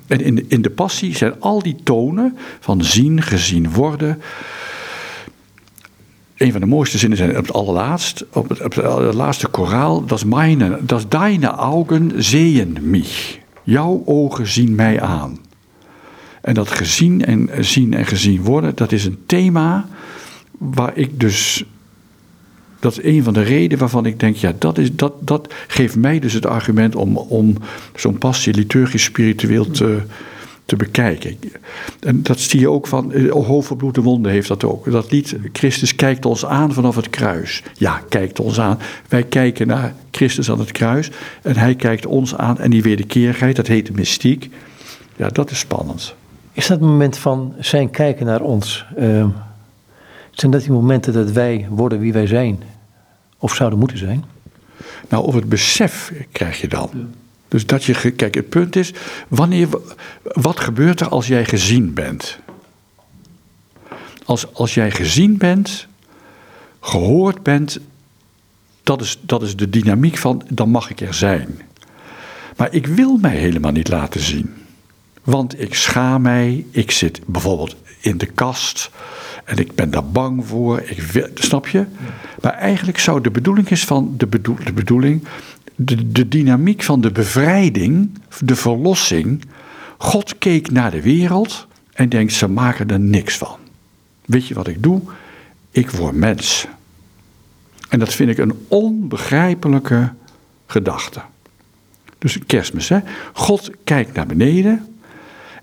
[0.07, 4.22] En in in de passie zijn al die tonen van zien, gezien worden,
[6.36, 8.76] een van de mooiste zinnen zijn op het allerlaatst, op het,
[9.14, 10.04] laatste koraal.
[10.04, 13.38] Dat is meine, dat is deine Augen sehen mich.
[13.62, 15.38] Jouw ogen zien mij aan.
[16.40, 19.86] En dat gezien en zien en gezien worden, dat is een thema
[20.58, 21.64] waar ik dus.
[22.80, 25.96] Dat is een van de redenen waarvan ik denk, ja, dat, is, dat, dat geeft
[25.96, 27.56] mij dus het argument om, om
[27.94, 30.02] zo'n passie liturgisch spiritueel te,
[30.64, 31.38] te bekijken.
[32.00, 34.90] En dat zie je ook van, eh, Hoofdverbloede Wonden heeft dat ook.
[34.90, 37.62] Dat lied, Christus kijkt ons aan vanaf het kruis.
[37.74, 38.79] Ja, kijkt ons aan.
[39.09, 41.11] Wij kijken naar Christus aan het kruis
[41.42, 42.59] en hij kijkt ons aan.
[42.59, 44.50] En die wederkerigheid, dat heet de mystiek.
[45.16, 46.14] Ja, dat is spannend.
[46.53, 48.85] Is dat het moment van zijn kijken naar ons?
[48.98, 49.27] Uh,
[50.31, 52.62] zijn dat die momenten dat wij worden wie wij zijn?
[53.38, 54.24] Of zouden moeten zijn?
[55.09, 56.90] Nou, of het besef krijg je dan.
[57.54, 58.92] Dus dat je, kijk, het punt is,
[59.28, 59.68] wanneer,
[60.22, 62.38] wat gebeurt er als jij gezien bent?
[64.24, 65.86] Als, als jij gezien bent,
[66.80, 67.78] gehoord bent,
[68.82, 71.60] dat is, dat is de dynamiek van, dan mag ik er zijn.
[72.56, 74.54] Maar ik wil mij helemaal niet laten zien.
[75.24, 78.90] Want ik schaam mij, ik zit bijvoorbeeld in de kast
[79.44, 80.80] en ik ben daar bang voor.
[80.80, 81.86] Ik snap je?
[82.40, 85.24] Maar eigenlijk zou de bedoeling is van de, bedoel, de bedoeling
[85.76, 89.44] de, dynamiek van de bevrijding, de verlossing.
[89.98, 93.56] God keek naar de wereld en denkt: ze maken er niks van.
[94.24, 95.00] Weet je wat ik doe?
[95.70, 96.66] Ik word mens.
[97.88, 100.12] En dat vind ik een onbegrijpelijke
[100.66, 101.20] gedachte.
[102.18, 102.98] Dus kerstmis, hè?
[103.32, 104.87] God kijkt naar beneden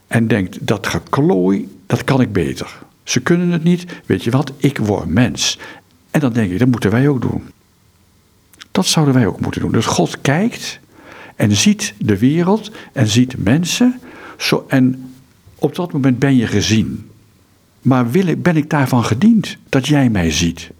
[0.07, 2.79] en denkt: dat geklooi, dat kan ik beter.
[3.03, 4.51] Ze kunnen het niet, weet je wat?
[4.57, 5.59] Ik word mens.
[6.11, 7.43] En dan denk ik: dat moeten wij ook doen.
[8.71, 9.71] Dat zouden wij ook moeten doen.
[9.71, 10.79] Dus God kijkt
[11.35, 13.99] en ziet de wereld en ziet mensen.
[14.37, 15.13] Zo, en
[15.55, 17.09] op dat moment ben je gezien.
[17.81, 20.71] Maar wil ik, ben ik daarvan gediend dat jij mij ziet?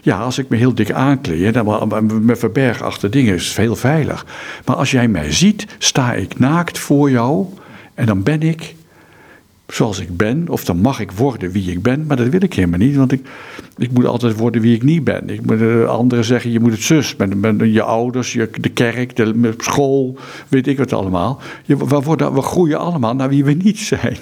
[0.00, 3.76] Ja, als ik me heel dik aankleed en me verberg achter dingen, is het heel
[3.76, 4.26] veilig.
[4.64, 7.46] Maar als jij mij ziet, sta ik naakt voor jou
[7.94, 8.74] en dan ben ik
[9.68, 12.54] zoals ik ben, of dan mag ik worden wie ik ben, maar dat wil ik
[12.54, 13.26] helemaal niet, want ik,
[13.76, 15.28] ik moet altijd worden wie ik niet ben.
[15.30, 18.68] Ik moet, uh, anderen zeggen, je moet het zus, met, met je ouders, je, de
[18.68, 21.40] kerk, de school, weet ik wat allemaal.
[21.64, 24.16] Je, we, worden, we groeien allemaal naar wie we niet zijn.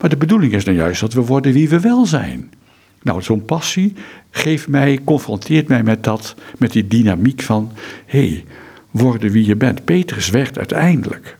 [0.00, 2.50] Maar de bedoeling is nou juist dat we worden wie we wel zijn.
[3.02, 3.94] Nou, zo'n passie
[4.30, 7.72] geeft mij, confronteert mij met dat, met die dynamiek van,
[8.06, 8.44] hé, hey,
[8.90, 9.84] worden wie je bent.
[9.84, 11.38] Petrus werd uiteindelijk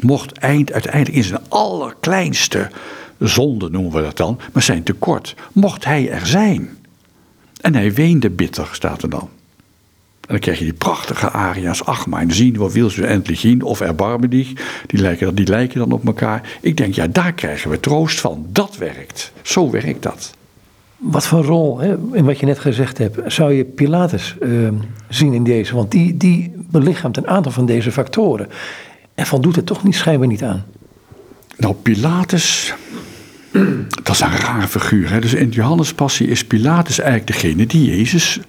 [0.00, 2.70] mocht eind, uiteindelijk in zijn allerkleinste
[3.18, 6.68] zonde, noemen we dat dan, maar zijn tekort, mocht hij er zijn.
[7.60, 9.28] En hij weende bitter, staat er dan.
[10.20, 11.84] En dan krijg je die prachtige aria's.
[11.84, 13.62] Ach, mijn zien, wat wil ze endlich?
[13.62, 14.52] Of erbarmen die.
[14.86, 16.58] Lijken, die lijken dan op elkaar.
[16.60, 18.46] Ik denk, ja, daar krijgen we troost van.
[18.48, 19.32] Dat werkt.
[19.42, 20.34] Zo werkt dat.
[20.96, 24.68] Wat voor rol, hè, in wat je net gezegd hebt, zou je Pilatus uh,
[25.08, 25.74] zien in deze?
[25.74, 28.48] Want die, die belichaamt een aantal van deze factoren.
[29.14, 30.64] En voldoet het toch niet, schijnbaar niet aan.
[31.56, 32.74] Nou, Pilatus,
[34.02, 35.10] dat is een rare figuur.
[35.10, 35.20] Hè?
[35.20, 38.40] Dus in de Johannespassie is Pilatus eigenlijk degene die Jezus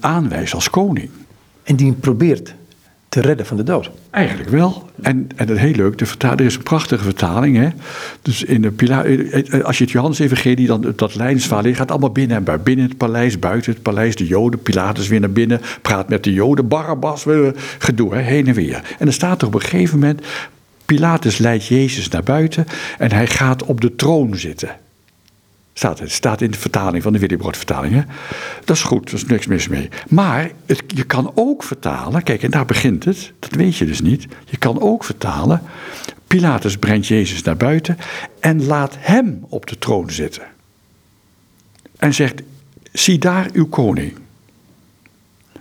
[0.00, 1.10] aanwijst als koning.
[1.62, 2.54] En die probeert
[3.08, 3.90] te redden van de dood.
[4.10, 4.90] Eigenlijk wel.
[5.02, 7.56] En, en dat heel leuk, de er is een prachtige vertaling.
[7.56, 7.68] Hè?
[8.22, 9.04] Dus in de Pila
[9.62, 12.64] als je het Johannes-evangelie, dan dat lijnsverhaal, gaat allemaal binnen en buiten.
[12.64, 16.32] Binnen het paleis, buiten het paleis, de Joden, Pilatus weer naar binnen, praat met de
[16.32, 17.24] Joden, Barabbas,
[17.78, 18.20] gedoe, hè?
[18.20, 18.76] heen en weer.
[18.98, 20.20] En dan staat er op een gegeven moment,
[20.84, 22.66] Pilatus leidt Jezus naar buiten
[22.98, 24.70] en hij gaat op de troon zitten.
[25.78, 28.04] Staat, het staat in de vertaling van de Willibrord-vertaling.
[28.64, 29.88] Dat is goed, daar is niks mis mee.
[30.08, 30.50] Maar
[30.86, 34.26] je kan ook vertalen, kijk, en daar begint het, dat weet je dus niet.
[34.44, 35.62] Je kan ook vertalen,
[36.26, 37.98] Pilatus brengt Jezus naar buiten
[38.40, 40.42] en laat hem op de troon zitten.
[41.96, 42.42] En zegt,
[42.92, 44.12] zie daar uw koning.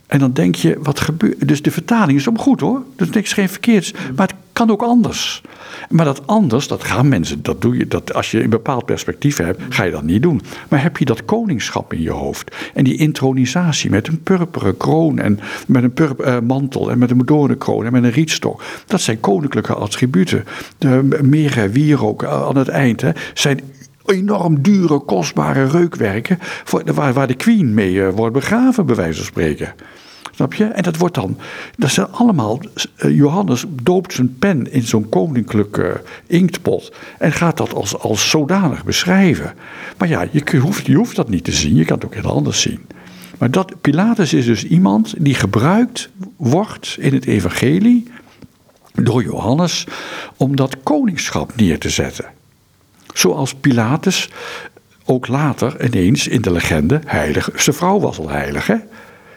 [0.07, 1.47] En dan denk je, wat gebeurt.
[1.47, 2.83] Dus de vertaling is om goed hoor.
[2.95, 3.91] Dus niks geen verkeerds.
[4.15, 5.41] Maar het kan ook anders.
[5.89, 9.37] Maar dat anders, dat gaan mensen, dat doe je, dat als je een bepaald perspectief
[9.37, 10.41] hebt, ga je dat niet doen.
[10.69, 15.19] Maar heb je dat koningschap in je hoofd en die intronisatie met een purperen kroon
[15.19, 19.19] en met een purper, mantel en met een doornenkroon en met een rietstok, dat zijn
[19.19, 20.45] koninklijke attributen.
[20.77, 23.59] De meren wierook aan het eind hè, zijn
[24.05, 29.25] enorm dure, kostbare reukwerken voor, waar, waar de queen mee wordt begraven, bij wijze van
[29.25, 29.73] spreken.
[30.35, 30.65] Snap je?
[30.65, 31.37] En dat wordt dan,
[31.77, 32.59] dat zijn allemaal,
[32.97, 38.83] uh, Johannes doopt zijn pen in zo'n koninklijke inktpot en gaat dat als, als zodanig
[38.83, 39.53] beschrijven.
[39.97, 42.31] Maar ja, je hoeft, je hoeft dat niet te zien, je kan het ook heel
[42.31, 42.79] anders zien.
[43.37, 48.07] Maar dat, Pilatus is dus iemand die gebruikt wordt in het evangelie
[48.93, 49.87] door Johannes
[50.37, 52.25] om dat koningschap neer te zetten.
[53.13, 54.29] Zoals Pilatus
[55.05, 57.49] ook later ineens in de legende heilig.
[57.55, 58.75] Zijn vrouw was al heilig, hè?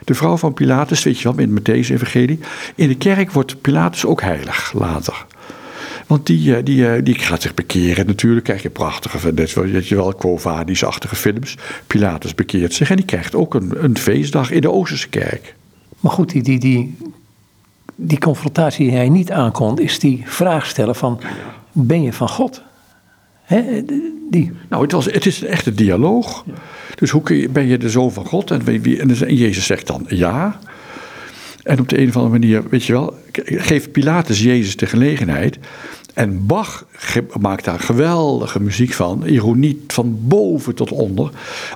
[0.08, 2.38] De vrouw van Pilatus, weet je wel, in het Matthäus-evangelie.
[2.74, 5.26] In de kerk wordt Pilatus ook heilig later.
[6.06, 8.44] Want die, die, die gaat zich bekeren natuurlijk.
[8.44, 10.38] Krijg je prachtige, weet je wel, Quo
[10.80, 11.56] achtige films.
[11.86, 15.54] Pilatus bekeert zich en die krijgt ook een, een feestdag in de Oosterse kerk.
[16.00, 16.96] Maar goed, die, die, die,
[17.94, 21.20] die confrontatie die hij niet aankomt, is die vraag stellen van,
[21.72, 22.62] ben je van God?
[23.48, 23.84] He,
[24.30, 24.52] die.
[24.68, 26.44] Nou, het, was, het is een echte dialoog.
[26.94, 28.50] Dus hoe kun je, ben je de zoon van God?
[28.50, 30.58] En, wie, en Jezus zegt dan ja.
[31.62, 35.58] En op de een of andere manier, weet je wel, geeft Pilatus Jezus de gelegenheid.
[36.14, 36.87] En Bach
[37.40, 41.30] maakt daar geweldige muziek van, ironie van boven tot onder.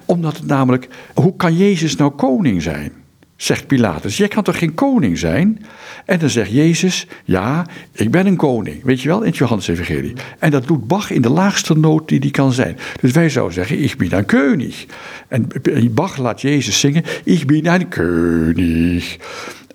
[0.05, 2.93] Omdat het namelijk, hoe kan Jezus nou koning zijn?
[3.43, 5.65] Zegt Pilatus, jij kan toch geen koning zijn?
[6.05, 8.83] En dan zegt Jezus, ja, ik ben een koning.
[8.83, 10.13] Weet je wel, in Johannes-evangelie.
[10.39, 12.79] En dat doet Bach in de laagste noot die die kan zijn.
[13.01, 14.75] Dus wij zouden zeggen, ik ben een koning.
[15.29, 15.49] En
[15.91, 19.05] Bach laat Jezus zingen, ik ben een koning.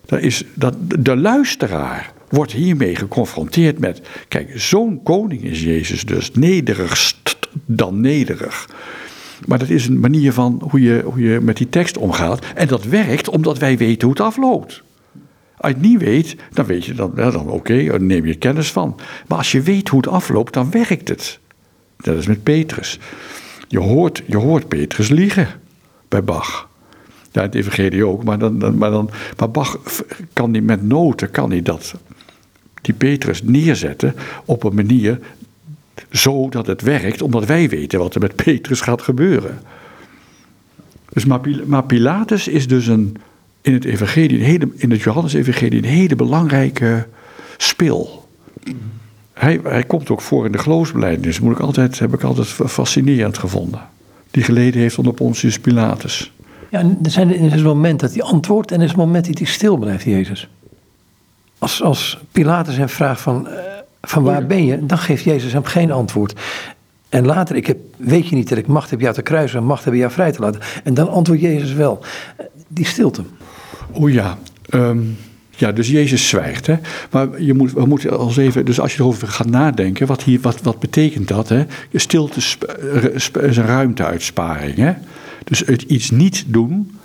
[0.05, 6.31] Dat is, dat, de luisteraar wordt hiermee geconfronteerd met, kijk, zo'n koning is Jezus dus,
[6.33, 8.67] nederigst dan nederig.
[9.45, 12.45] Maar dat is een manier van hoe je, hoe je met die tekst omgaat.
[12.55, 14.83] En dat werkt omdat wij weten hoe het afloopt.
[15.57, 18.71] Als je het niet weet, dan weet je dan, dan oké, dan neem je kennis
[18.71, 18.99] van.
[19.27, 21.39] Maar als je weet hoe het afloopt, dan werkt het.
[21.97, 22.99] Dat is met Petrus.
[23.67, 25.47] Je hoort, je hoort Petrus liegen
[26.07, 26.69] bij Bach.
[27.31, 29.79] Ja, het evangelie ook, maar, dan, dan, maar, dan, maar Bach
[30.33, 31.93] kan die met noten, kan hij dat,
[32.81, 35.19] die Petrus neerzetten op een manier
[36.11, 39.59] zo dat het werkt, omdat wij weten wat er met Petrus gaat gebeuren.
[41.09, 41.25] Dus,
[41.65, 43.17] maar Pilatus is dus een,
[43.61, 47.07] in het evangelie, in het Johannes-evangelie, een hele belangrijke
[47.57, 48.27] spil.
[49.33, 51.39] Hij, hij komt ook voor in de geloofsbelijdenis.
[51.39, 53.81] Moet ik altijd, heb ik altijd fascinerend gevonden.
[54.31, 56.31] Die geleden heeft onder Pontius Pilatus.
[56.69, 59.25] Ja, er, zijn, er is een moment dat hij antwoordt en er is een moment
[59.27, 60.47] dat hij stil blijft, Jezus.
[61.57, 63.47] Als, als Pilatus hem vraagt van,
[64.01, 64.85] van waar ben je?
[64.85, 66.39] Dan geeft Jezus hem geen antwoord.
[67.09, 69.65] En later, ik heb, weet je niet dat ik macht heb jou te kruisen en
[69.65, 70.61] macht heb jou vrij te laten.
[70.83, 72.03] En dan antwoordt Jezus wel.
[72.67, 73.23] Die stilte.
[73.93, 74.37] O ja,
[74.69, 74.99] ehm,
[75.49, 76.67] ja, dus Jezus zwijgt.
[76.67, 76.75] Hè?
[77.11, 80.41] Maar je moet, we moeten als even, dus als je erover gaat nadenken, wat, hier,
[80.41, 81.49] wat, wat betekent dat?
[81.49, 81.65] Hè?
[81.93, 84.75] Stilte is een ruimteuitsparing.
[84.75, 84.93] Hè?
[85.43, 86.97] Dus het iets niet doen,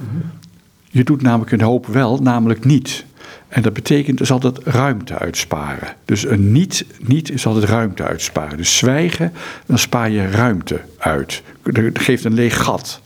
[0.90, 3.04] je doet namelijk een hoop wel, namelijk niet.
[3.52, 5.94] En dat betekent dus altijd ruimte uitsparen.
[6.04, 8.56] Dus een niet, niet is altijd ruimte uitsparen.
[8.56, 9.32] Dus zwijgen,
[9.66, 11.42] dan spaar je ruimte uit.
[11.62, 13.00] Dat geeft een leeg gat.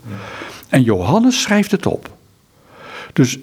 [0.69, 2.17] En Johannes schrijft het op.
[3.13, 3.39] Dus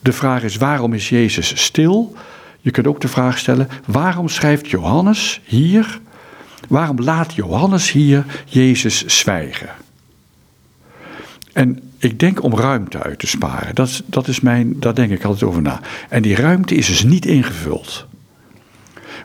[0.00, 2.16] de vraag is, waarom is Jezus stil?
[2.60, 6.00] Je kunt ook de vraag stellen, waarom schrijft Johannes hier,
[6.68, 9.70] waarom laat Johannes hier Jezus zwijgen?
[11.52, 13.74] En ik denk om ruimte uit te sparen.
[13.74, 15.80] Dat, dat is mijn, daar denk ik altijd over na.
[16.08, 18.06] En die ruimte is dus niet ingevuld.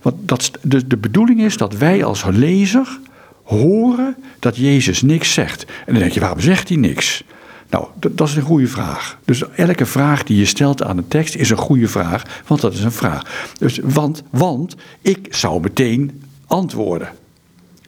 [0.02, 3.00] Want dat, de, de bedoeling is dat wij als lezer
[3.44, 5.66] horen dat Jezus niks zegt.
[5.66, 7.24] En dan denk je, waarom zegt hij niks?
[7.70, 9.18] Nou, dat, is een goede vraag.
[9.26, 12.74] Dus elke vraag die je stelt aan een tekst is een goede vraag, want dat
[12.74, 13.50] is een vraag.
[13.58, 17.10] Dus, want, want ik zou meteen antwoorden.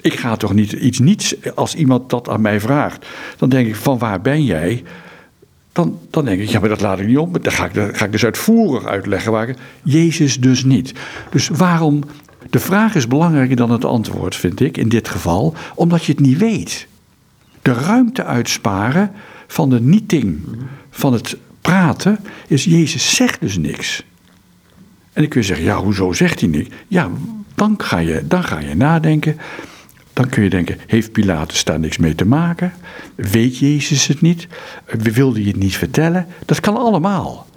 [0.01, 3.05] Ik ga toch niet iets niets, als iemand dat aan mij vraagt,
[3.37, 4.83] dan denk ik, van waar ben jij?
[5.71, 7.43] Dan, dan denk ik, ja, maar dat laat ik niet op.
[7.43, 10.93] Dan ga ik, ga ik dus uitvoerig uitleggen waar ik, Jezus dus niet.
[11.29, 12.03] Dus waarom,
[12.49, 16.21] de vraag is belangrijker dan het antwoord, vind ik, in dit geval, omdat je het
[16.21, 16.87] niet weet.
[17.61, 19.11] De ruimte uitsparen
[19.47, 20.39] van de nieting,
[20.89, 24.03] van het praten, is Jezus zegt dus niks.
[25.13, 26.69] En dan kun je zeggen, ja, hoezo zegt hij niks?
[26.87, 27.09] Ja,
[27.55, 29.37] dan ga je, dan ga je nadenken.
[30.21, 32.73] Dan kun je denken, heeft Pilatus daar niks mee te maken?
[33.15, 34.47] Weet Jezus het niet?
[34.86, 36.27] Wilde hij het niet vertellen?
[36.45, 37.47] Dat kan allemaal.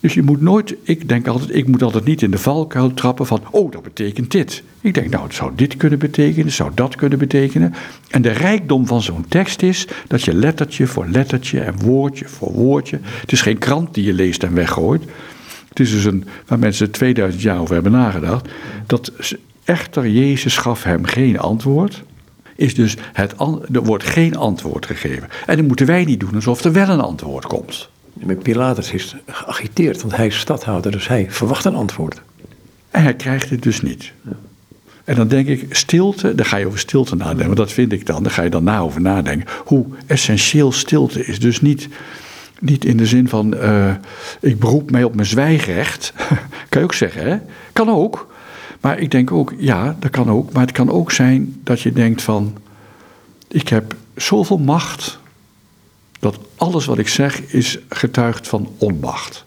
[0.00, 3.26] Dus je moet nooit, ik denk altijd, ik moet altijd niet in de valkuil trappen
[3.26, 4.62] van, oh, dat betekent dit.
[4.80, 7.74] Ik denk, nou, het zou dit kunnen betekenen, zou dat kunnen betekenen.
[8.08, 12.52] En de rijkdom van zo'n tekst is dat je lettertje voor lettertje en woordje voor
[12.52, 15.02] woordje, het is geen krant die je leest en weggooit.
[15.68, 18.48] Het is dus een, waar mensen 2000 jaar over hebben nagedacht,
[18.86, 19.12] dat
[19.64, 22.06] echter Jezus gaf hem geen antwoord
[22.58, 23.34] is dus het,
[23.72, 25.28] er wordt geen antwoord gegeven.
[25.46, 27.88] En dan moeten wij niet doen alsof er wel een antwoord komt.
[28.42, 32.20] Pilatus is geagiteerd, want hij is stadhouder, dus hij verwacht een antwoord.
[32.90, 34.12] En hij krijgt het dus niet.
[35.04, 37.46] En dan denk ik, stilte, daar ga je over stilte nadenken.
[37.46, 39.48] Want dat vind ik dan, daar ga je dan na over nadenken.
[39.64, 41.40] Hoe essentieel stilte is.
[41.40, 41.88] Dus niet,
[42.60, 43.94] niet in de zin van, uh,
[44.40, 46.12] ik beroep mij op mijn zwijgrecht.
[46.68, 47.38] kan je ook zeggen, hè?
[47.72, 48.26] Kan ook.
[48.80, 50.52] Maar ik denk ook, ja, dat kan ook.
[50.52, 52.56] Maar het kan ook zijn dat je denkt van,
[53.48, 55.18] ik heb zoveel macht
[56.18, 59.44] dat alles wat ik zeg is getuigd van onmacht.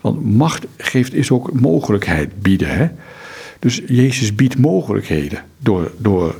[0.00, 2.68] Want macht geeft is ook mogelijkheid bieden.
[2.68, 2.88] Hè?
[3.58, 6.34] Dus Jezus biedt mogelijkheden door, door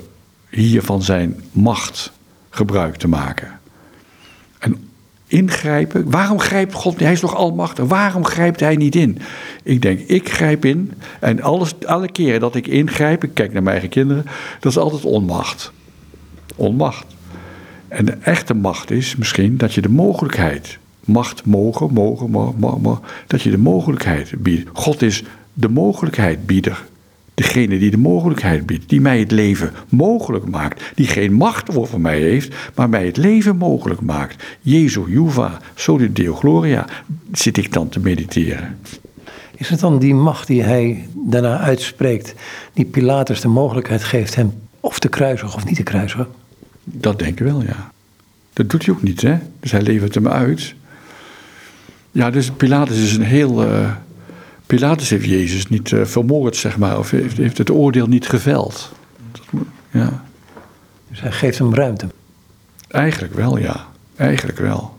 [0.51, 2.13] hier van zijn macht
[2.51, 3.61] gebruik te maken.
[4.59, 4.89] En
[5.27, 6.11] ingrijpen.
[6.11, 7.03] Waarom grijpt God niet?
[7.03, 7.85] Hij is nog almachtig.
[7.85, 9.19] Waarom grijpt hij niet in?
[9.63, 10.93] Ik denk, ik grijp in.
[11.21, 14.25] En alles, alle keren dat ik ingrijp, ik kijk naar mijn eigen kinderen,
[14.61, 15.73] dat is altijd onmacht.
[16.57, 17.07] Onmacht.
[17.89, 22.99] En de echte macht is misschien dat je de mogelijkheid, macht mogen, mogen, mogen, mogen,
[23.27, 24.71] dat je de mogelijkheid biedt.
[24.73, 26.85] God is de mogelijkheidbieder.
[27.35, 30.83] Degene die de mogelijkheid biedt, die mij het leven mogelijk maakt.
[30.95, 34.45] Die geen macht over mij heeft, maar mij het leven mogelijk maakt.
[34.61, 36.87] Jezus, Juva, Soli Deo Gloria,
[37.33, 38.79] zit ik dan te mediteren.
[39.57, 42.35] Is het dan die macht die hij daarna uitspreekt,
[42.73, 46.27] die Pilatus de mogelijkheid geeft hem of te kruisigen of niet te kruisigen?
[46.85, 47.93] Dat denk ik wel, ja.
[48.53, 49.37] Dat doet hij ook niet, hè?
[49.61, 50.75] Dus hij levert hem uit.
[52.11, 53.65] Ja, dus Pilatus is een heel.
[53.65, 53.91] Uh,
[54.67, 58.93] Pilatus heeft Jezus niet uh, vermoord, zeg maar, of heeft, heeft het oordeel niet geveld.
[59.91, 60.25] ja.
[61.11, 62.07] Dus hij geeft hem ruimte.
[62.89, 63.87] Eigenlijk wel, ja.
[64.17, 64.97] Eigenlijk wel.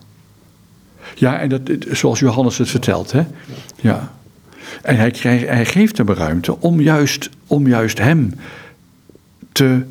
[1.15, 3.23] Ja, en dat, zoals Johannes het vertelt, hè?
[3.75, 4.13] Ja.
[4.81, 8.33] En hij, krijgt, hij geeft hem ruimte om juist, om juist hem
[9.51, 9.81] te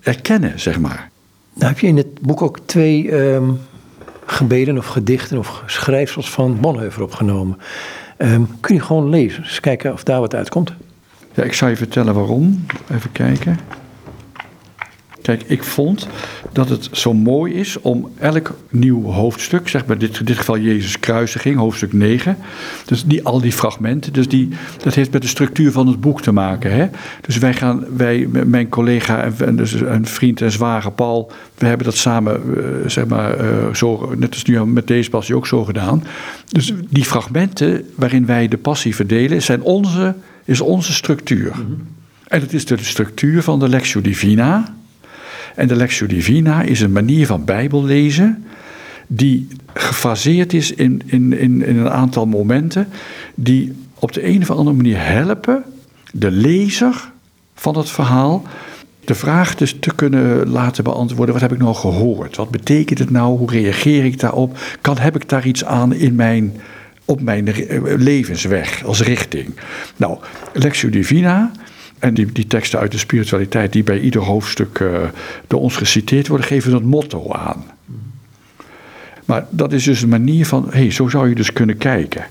[0.00, 1.10] erkennen, zeg maar.
[1.54, 3.60] Nou heb je in het boek ook twee um,
[4.26, 7.58] gebeden of gedichten of schrijfsels van Bonhoeffer opgenomen.
[8.18, 10.72] Um, kun je gewoon lezen, eens kijken of daar wat uitkomt.
[11.34, 12.66] Ja, ik zal je vertellen waarom.
[12.92, 13.58] Even kijken.
[15.22, 16.06] Kijk, ik vond
[16.52, 20.58] dat het zo mooi is om elk nieuw hoofdstuk, zeg maar dit, in dit geval
[20.58, 22.36] Jezus kruisiging, hoofdstuk 9.
[22.84, 24.48] Dus die, al die fragmenten, dus die,
[24.82, 26.72] dat heeft met de structuur van het boek te maken.
[26.72, 26.86] Hè?
[27.20, 31.86] Dus wij gaan, wij, mijn collega en, dus een vriend en zwager Paul, we hebben
[31.86, 35.64] dat samen, uh, zeg maar, uh, zo, net als nu met deze passie ook zo
[35.64, 36.04] gedaan.
[36.48, 40.14] Dus die fragmenten waarin wij de passie verdelen, zijn onze,
[40.44, 41.52] is onze structuur.
[42.28, 44.74] En het is de structuur van de Lectio Divina.
[45.54, 48.44] En de Lectio Divina is een manier van Bijbel lezen
[49.06, 52.88] die gefaseerd is in, in, in, in een aantal momenten
[53.34, 55.64] die op de een of andere manier helpen
[56.12, 57.10] de lezer
[57.54, 58.42] van het verhaal
[59.04, 62.36] de vraag dus te kunnen laten beantwoorden: wat heb ik nou gehoord?
[62.36, 63.38] Wat betekent het nou?
[63.38, 64.58] Hoe reageer ik daarop?
[64.80, 66.60] Kan, heb ik daar iets aan in mijn,
[67.04, 67.54] op mijn
[67.96, 69.54] levensweg als richting?
[69.96, 70.18] Nou,
[70.52, 71.50] Lectio Divina.
[72.02, 74.84] En die, die teksten uit de spiritualiteit, die bij ieder hoofdstuk
[75.46, 77.64] door ons geciteerd worden, geven dat motto aan.
[79.24, 82.26] Maar dat is dus een manier van, hé, hey, zo zou je dus kunnen kijken.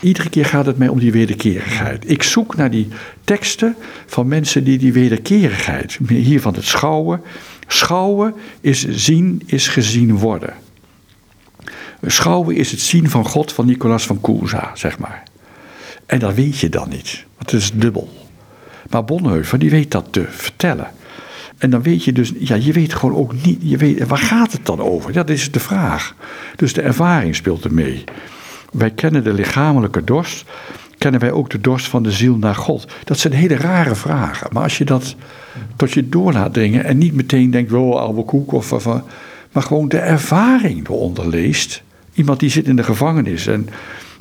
[0.00, 2.10] Iedere keer gaat het mij om die wederkerigheid.
[2.10, 2.88] Ik zoek naar die
[3.24, 7.20] teksten van mensen die die wederkerigheid, hier van het schouwen.
[7.66, 10.54] Schouwen is zien, is gezien worden.
[12.06, 15.22] Schouwen is het zien van God van Nicolas van Cusa, zeg maar.
[16.06, 18.25] En dat weet je dan niet, want het is dubbel.
[18.90, 20.90] Maar Bonhoeffer, die weet dat te vertellen.
[21.58, 24.52] En dan weet je dus, ja, je weet gewoon ook niet, je weet, waar gaat
[24.52, 25.12] het dan over?
[25.12, 26.14] Dat is de vraag.
[26.56, 28.04] Dus de ervaring speelt er mee.
[28.72, 30.44] Wij kennen de lichamelijke dorst,
[30.98, 32.92] kennen wij ook de dorst van de ziel naar God?
[33.04, 34.48] Dat zijn hele rare vragen.
[34.52, 35.14] Maar als je dat
[35.76, 38.84] tot je door laat dringen en niet meteen denkt, wow, oude koek, of, of,
[39.52, 41.82] maar gewoon de ervaring eronder leest.
[42.14, 43.68] Iemand die zit in de gevangenis en,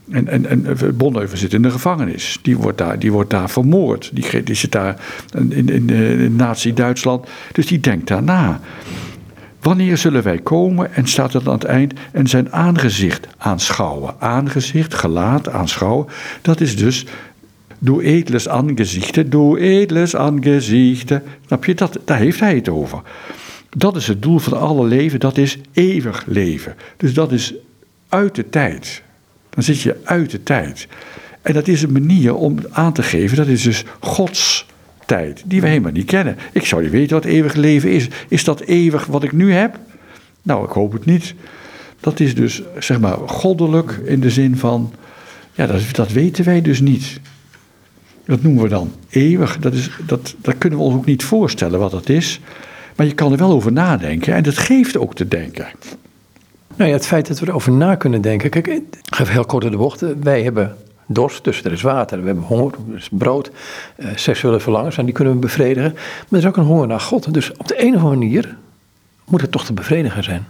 [0.09, 2.39] en, en, en Bonhoeffer zit in de gevangenis.
[2.41, 4.09] Die wordt daar, die wordt daar vermoord.
[4.13, 4.99] Die, die zit daar
[5.37, 7.27] in, in, in, Nazi-Duitsland.
[7.51, 8.59] Dus die denkt daarna.
[9.61, 10.93] Wanneer zullen wij komen?
[10.93, 11.93] En staat het aan het eind.
[12.11, 14.15] En zijn aangezicht aanschouwen.
[14.19, 16.07] Aangezicht, gelaat, aanschouwen.
[16.41, 17.05] Dat is dus
[17.79, 19.29] door edles aangezichten.
[19.29, 21.23] Door edles aangezichten.
[21.45, 21.73] Snap je?
[21.73, 23.01] Dat, daar heeft hij het over.
[23.77, 25.19] Dat is het doel van alle leven.
[25.19, 26.75] Dat is eeuwig leven.
[26.97, 27.53] Dus dat is
[28.09, 29.03] uit de tijd.
[29.55, 30.87] Dan zit je uit de tijd.
[31.41, 33.37] En dat is een manier om aan te geven.
[33.37, 34.65] Dat is dus Gods
[35.05, 36.37] tijd, die we helemaal niet kennen.
[36.51, 38.07] Ik zou niet weten wat eeuwig leven is.
[38.27, 39.79] Is dat eeuwig wat ik nu heb?
[40.41, 41.33] Nou, ik hoop het niet.
[41.99, 44.93] Dat is dus, zeg maar, goddelijk in de zin van,
[45.53, 47.19] ja, dat, dat weten wij dus niet.
[48.25, 49.57] Dat noemen we dan eeuwig.
[49.59, 52.39] Dat, is, dat, dat kunnen we ons ook niet voorstellen wat dat is.
[52.95, 55.67] Maar je kan er wel over nadenken en dat geeft ook te denken.
[56.76, 58.49] Nou ja, het feit dat we erover na kunnen denken.
[58.49, 60.03] Kijk, ik geef heel kort de bocht.
[60.21, 63.51] Wij hebben dorst, dus er is water, we hebben honger, er is brood,
[63.97, 65.93] uh, seksuele verlangens en die kunnen we bevredigen.
[65.93, 67.34] Maar er is ook een honger naar God.
[67.34, 68.57] Dus op de een of andere manier
[69.26, 70.45] moet het toch te bevredigen zijn.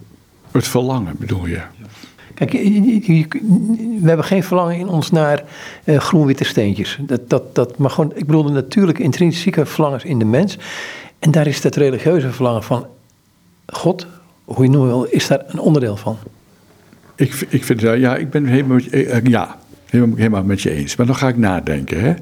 [0.51, 1.61] Het verlangen bedoel je?
[2.33, 5.43] Kijk, we hebben geen verlangen in ons naar
[5.83, 6.97] uh, groen-witte steentjes.
[7.01, 10.57] Dat, dat, dat, maar gewoon, ik bedoel de natuurlijke intrinsieke verlangens in de mens.
[11.19, 12.85] En daar is het religieuze verlangen van
[13.65, 14.07] God,
[14.45, 16.17] hoe je noemt wil, is daar een onderdeel van.
[17.15, 20.95] Ik, ik vind, ja, ik ben helemaal, eh, ja, helemaal, helemaal met je eens.
[20.95, 22.01] Maar dan ga ik nadenken.
[22.01, 22.13] Hè?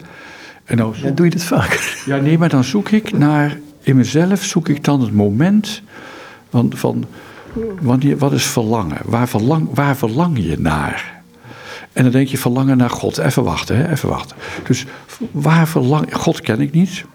[0.66, 1.72] En dan ja, doe je dat vaak?
[2.06, 5.82] Ja, nee, maar dan zoek ik naar, in mezelf zoek ik dan het moment
[6.50, 7.06] van, van
[7.82, 8.98] wanneer, wat is verlangen?
[9.06, 9.68] Waar, verlang?
[9.74, 11.22] waar verlang je naar?
[11.94, 13.18] En dan denk je verlangen naar God.
[13.18, 13.92] Even wachten, hè?
[13.92, 14.38] even wachten.
[14.64, 14.86] Dus
[15.32, 17.06] waar verlang God ken ik niet.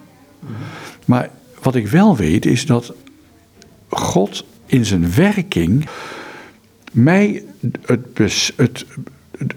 [1.05, 1.29] Maar
[1.61, 2.93] wat ik wel weet is dat
[3.89, 5.87] God in zijn werking
[6.91, 7.43] mij
[7.85, 8.85] het, het,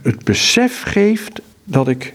[0.03, 2.15] het besef geeft dat ik,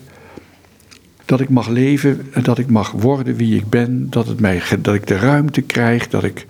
[1.25, 4.09] dat ik mag leven en dat ik mag worden wie ik ben.
[4.09, 6.45] Dat, het mij, dat ik de ruimte krijg, dat ik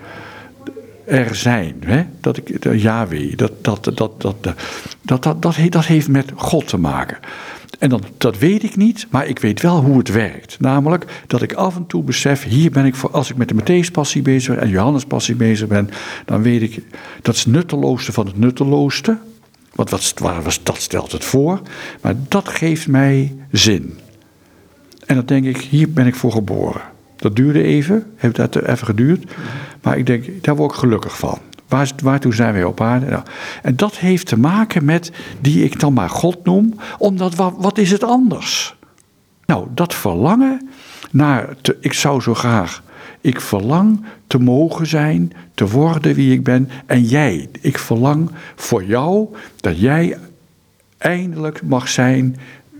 [1.05, 1.75] er zijn.
[1.85, 2.05] Hè?
[2.21, 4.55] Dat ik, Yahweh, dat, dat, dat, dat, dat,
[5.01, 7.17] dat, dat, dat heeft met God te maken.
[7.77, 10.59] En dat, dat weet ik niet, maar ik weet wel hoe het werkt.
[10.59, 13.55] Namelijk dat ik af en toe besef, hier ben ik voor, als ik met de
[13.55, 15.89] Matthäus-passie bezig ben en Johannes-passie bezig ben,
[16.25, 16.83] dan weet ik,
[17.21, 19.17] dat is het nutteloosste van het nutteloosste.
[19.75, 20.13] Want wat,
[20.43, 21.61] was, dat stelt het voor.
[22.01, 23.99] Maar dat geeft mij zin.
[25.05, 26.81] En dan denk ik, hier ben ik voor geboren.
[27.15, 29.31] Dat duurde even, heeft dat even geduurd.
[29.81, 31.39] Maar ik denk, daar word ik gelukkig van.
[31.67, 33.05] Waar, waartoe zijn wij op aarde?
[33.05, 33.23] Nou,
[33.61, 35.11] en dat heeft te maken met,
[35.41, 38.75] die ik dan maar God noem, omdat wat, is het anders?
[39.45, 40.69] Nou, dat verlangen
[41.11, 42.81] naar, ik zou zo graag
[43.21, 46.69] ik verlang te mogen zijn, te worden wie ik ben.
[46.85, 49.27] En jij, ik verlang voor jou
[49.59, 50.17] dat jij
[50.97, 52.35] eindelijk mag zijn.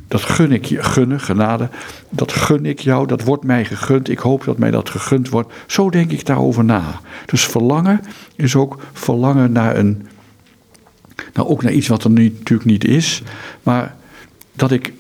[0.07, 1.69] Dat gun ik je, gunnen, genade.
[2.09, 4.09] Dat gun ik jou, dat wordt mij gegund.
[4.09, 5.53] Ik hoop dat mij dat gegund wordt.
[5.65, 6.99] Zo denk ik daarover na.
[7.25, 8.01] Dus verlangen
[8.35, 10.07] is ook verlangen naar een.
[11.33, 13.21] Nou, ook naar iets wat er nu natuurlijk niet is.
[13.63, 13.95] Maar
[14.53, 14.93] dat ik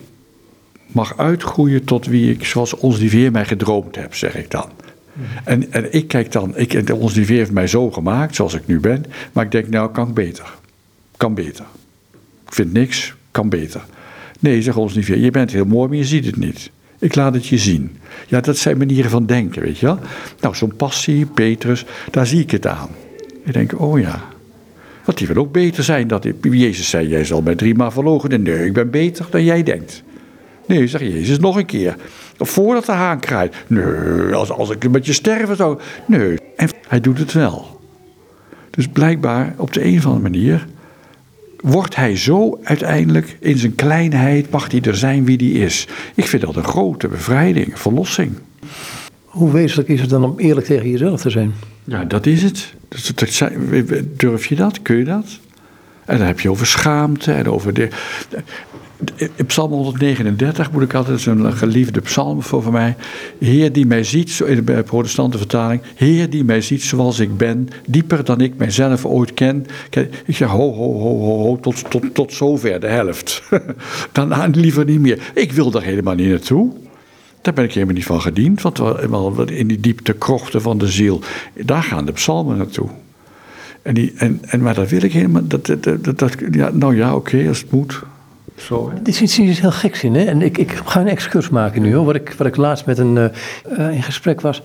[0.87, 4.69] mag uitgroeien tot wie ik, zoals ons die weer mij gedroomd heb, zeg ik dan.
[5.43, 8.79] En, en ik kijk dan, ik, ons die heeft mij zo gemaakt, zoals ik nu
[8.79, 9.05] ben.
[9.31, 10.53] Maar ik denk, nou, kan beter.
[11.17, 11.65] Kan beter.
[12.47, 13.85] Ik vind niks, kan beter.
[14.39, 16.71] Nee, zegt ons niet je bent heel mooi, maar je ziet het niet.
[16.99, 17.97] Ik laat het je zien.
[18.27, 19.99] Ja, dat zijn manieren van denken, weet je wel.
[20.39, 22.89] Nou, zo'n passie, Petrus, daar zie ik het aan.
[23.43, 24.23] Ik denk, oh ja.
[25.05, 26.07] Want die wil ook beter zijn.
[26.07, 28.43] Dat, Jezus zei, jij zal mij drie maal verlogen.
[28.43, 30.03] Nee, ik ben beter dan jij denkt.
[30.65, 31.95] Nee, zeg Jezus nog een keer.
[32.37, 33.55] Voordat de haan kraait.
[33.67, 35.79] Nee, als, als ik met je sterven zou.
[36.05, 36.37] Nee.
[36.55, 37.79] En hij doet het wel.
[38.69, 40.67] Dus blijkbaar op de een of andere manier
[41.61, 45.87] wordt hij zo uiteindelijk in zijn kleinheid, mag hij er zijn wie hij is.
[46.15, 48.31] Ik vind dat een grote bevrijding, verlossing.
[49.25, 51.53] Hoe wezenlijk is het dan om eerlijk tegen jezelf te zijn?
[51.83, 52.73] Ja, dat is het.
[54.17, 54.81] Durf je dat?
[54.81, 55.39] Kun je dat?
[56.05, 57.89] En dan heb je over schaamte en over de.
[59.35, 62.95] In Psalm 139 moet ik altijd, een geliefde psalm voor mij.
[63.39, 65.81] Heer die mij ziet, in de protestante vertaling.
[65.95, 69.65] Heer die mij ziet zoals ik ben, dieper dan ik mijzelf ooit ken.
[70.25, 73.43] Ik zeg ho, ho, ho, ho, ho tot, tot, tot zover, de helft.
[74.11, 75.31] Dan liever niet meer.
[75.33, 76.71] Ik wil daar helemaal niet naartoe.
[77.41, 81.21] Daar ben ik helemaal niet van gediend, want in die diepte krochten van de ziel,
[81.65, 82.89] daar gaan de psalmen naartoe.
[83.81, 85.47] En die, en, en, maar dat wil ik helemaal.
[85.47, 88.03] Dat, dat, dat, ja, nou ja, oké, als het moet.
[88.57, 90.15] Zo, Dit is iets, iets heel geks in.
[90.15, 90.23] Hè?
[90.23, 91.95] En ik, ik ga een excurs maken nu.
[91.95, 92.05] Hoor.
[92.05, 93.31] Wat, ik, wat ik laatst met een
[93.77, 94.61] uh, in gesprek was.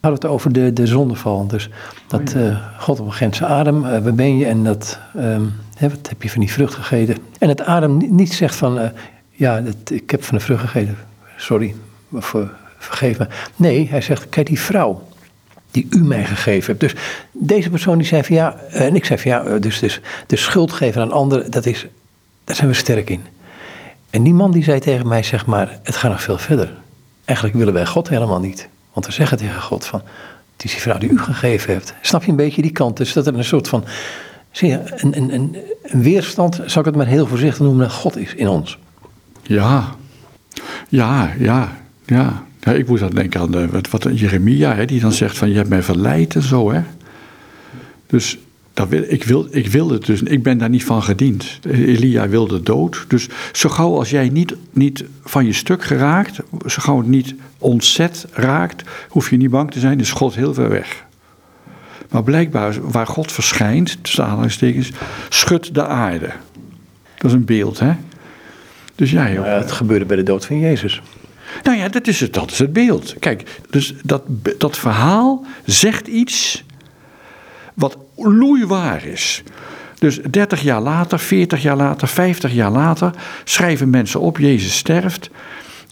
[0.00, 1.46] hadden het over de, de zondeval.
[1.46, 1.70] Dus
[2.06, 3.84] dat uh, God op een grens adem.
[3.84, 4.46] Uh, waar ben je?
[4.46, 4.98] En dat.
[5.16, 7.16] Um, hè, wat heb je van die vrucht gegeten?
[7.38, 8.90] En het adem niet zegt van.
[9.30, 10.96] ja, dat, ik heb van de vrucht gegeten.
[11.36, 11.74] Sorry,
[12.14, 13.26] ver, vergeef me.
[13.56, 15.08] Nee, hij zegt: kijk, die vrouw
[15.70, 16.80] die u mij gegeven hebt.
[16.80, 16.94] Dus
[17.32, 20.72] deze persoon die zei van ja, en ik zei van ja, dus, dus de schuld
[20.72, 21.86] geven aan anderen, dat is
[22.50, 23.20] daar zijn we sterk in.
[24.10, 26.72] En die man die zei tegen mij, zeg maar, het gaat nog veel verder.
[27.24, 28.68] Eigenlijk willen wij God helemaal niet.
[28.92, 30.02] Want we zeggen tegen God van,
[30.52, 31.94] het is die vrouw die u gegeven hebt.
[32.00, 32.96] Snap je een beetje die kant?
[32.96, 33.84] Dus dat er een soort van,
[34.50, 38.16] zie je, een, een, een, een weerstand, zou ik het maar heel voorzichtig noemen, God
[38.16, 38.78] is in ons.
[39.42, 39.94] Ja,
[40.88, 41.76] ja, ja,
[42.06, 42.44] ja.
[42.60, 45.48] ja ik moet dan denken aan de, wat, wat Jeremia, hè, die dan zegt van,
[45.48, 46.82] je hebt mij verleid en zo, hè.
[48.06, 48.38] Dus
[48.88, 51.58] wil, ik, wil, ik wilde het dus, ik ben daar niet van gediend.
[51.70, 53.04] Elia wilde dood.
[53.08, 57.34] Dus zo gauw als jij niet, niet van je stuk geraakt, zo gauw het niet
[57.58, 61.04] ontzet raakt, hoef je niet bang te zijn, is God heel ver weg.
[62.10, 64.90] Maar blijkbaar, waar God verschijnt, tussen aanhalingstekens,
[65.28, 66.30] schudt de aarde.
[67.16, 67.92] Dat is een beeld, hè?
[68.94, 69.44] Dus ja, joh.
[69.44, 71.02] het gebeurde bij de dood van Jezus.
[71.62, 73.14] Nou ja, dat is het, dat is het beeld.
[73.18, 74.22] Kijk, dus dat,
[74.58, 76.64] dat verhaal zegt iets
[77.74, 79.42] wat loeiwaar is.
[79.98, 83.14] Dus 30 jaar later, 40 jaar later, 50 jaar later
[83.44, 85.30] schrijven mensen op: Jezus sterft.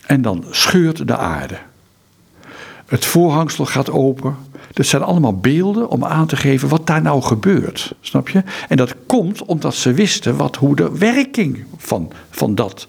[0.07, 1.59] En dan scheurt de aarde.
[2.87, 4.37] Het voorhangsel gaat open.
[4.73, 7.95] Dat zijn allemaal beelden om aan te geven wat daar nou gebeurt.
[8.01, 8.43] Snap je?
[8.69, 12.89] En dat komt omdat ze wisten wat, hoe de werking van, van dat.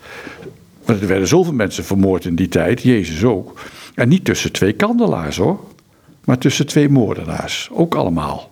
[0.85, 3.59] Want er werden zoveel mensen vermoord in die tijd, Jezus ook.
[3.95, 5.59] En niet tussen twee kandelaars hoor,
[6.23, 7.69] maar tussen twee moordenaars.
[7.71, 8.51] Ook allemaal.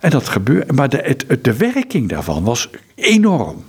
[0.00, 3.64] En dat gebeurt, maar de, het, de werking daarvan was enorm.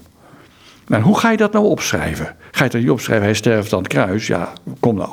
[0.87, 2.35] Maar hoe ga je dat nou opschrijven?
[2.51, 4.27] Ga je dan niet opschrijven, hij sterft aan het kruis?
[4.27, 5.11] Ja, kom nou.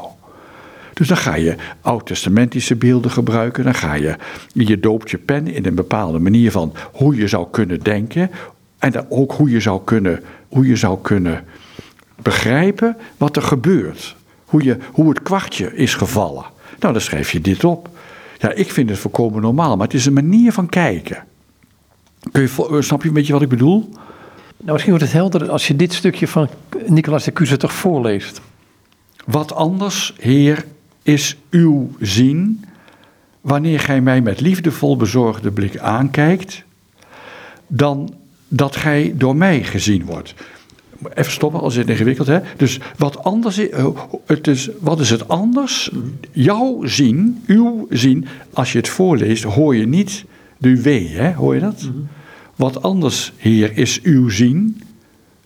[0.95, 3.65] Dus dan ga je oud-testamentische beelden gebruiken.
[3.65, 4.17] Dan ga je,
[4.53, 8.31] je doopt je pen in een bepaalde manier van hoe je zou kunnen denken.
[8.79, 11.45] En dan ook hoe je zou kunnen, hoe je zou kunnen
[12.23, 14.17] begrijpen wat er gebeurt.
[14.45, 16.45] Hoe, je, hoe het kwartje is gevallen.
[16.79, 17.89] Nou, dan schrijf je dit op.
[18.45, 21.25] Ja, ik vind het volkomen normaal, maar het is een manier van kijken.
[22.33, 23.89] Kun je, snap je een beetje wat ik bedoel?
[24.57, 26.49] Nou, misschien wordt het helder als je dit stukje van
[26.87, 28.41] Nicolaas de Cuse toch voorleest.
[29.27, 30.65] Wat anders, Heer,
[31.03, 32.65] is uw zien,
[33.41, 36.65] wanneer gij mij met liefdevol bezorgde blik aankijkt,
[37.67, 38.15] dan
[38.49, 40.35] dat gij door mij gezien wordt.
[41.15, 42.39] Even stoppen, als het ingewikkeld hè.
[42.57, 43.87] Dus wat anders is, eh,
[44.27, 45.91] het is, wat is het anders?
[46.33, 50.25] Jouw zien, uw zien, als je het voorleest, hoor je niet
[50.59, 50.87] de W,
[51.17, 51.33] hè?
[51.33, 51.83] hoor je dat?
[51.83, 51.93] Mhm.
[52.57, 54.83] Wat anders, Heer, is uw zien,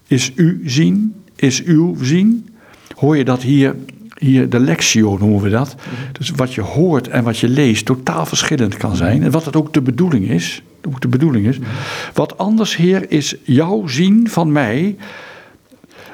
[0.06, 2.48] is uw zien, is uw zien.
[2.94, 3.76] Hoor je dat hier,
[4.18, 5.76] hier de lectio noemen we dat.
[5.76, 6.12] Mhm.
[6.12, 9.22] Dus wat je hoort en wat je leest totaal verschillend kan zijn.
[9.22, 10.62] En wat het ook de bedoeling is.
[10.88, 11.59] Ook de bedoeling is.
[11.59, 11.68] Mhm.
[12.14, 14.96] Wat anders, Heer, is jouw zien van mij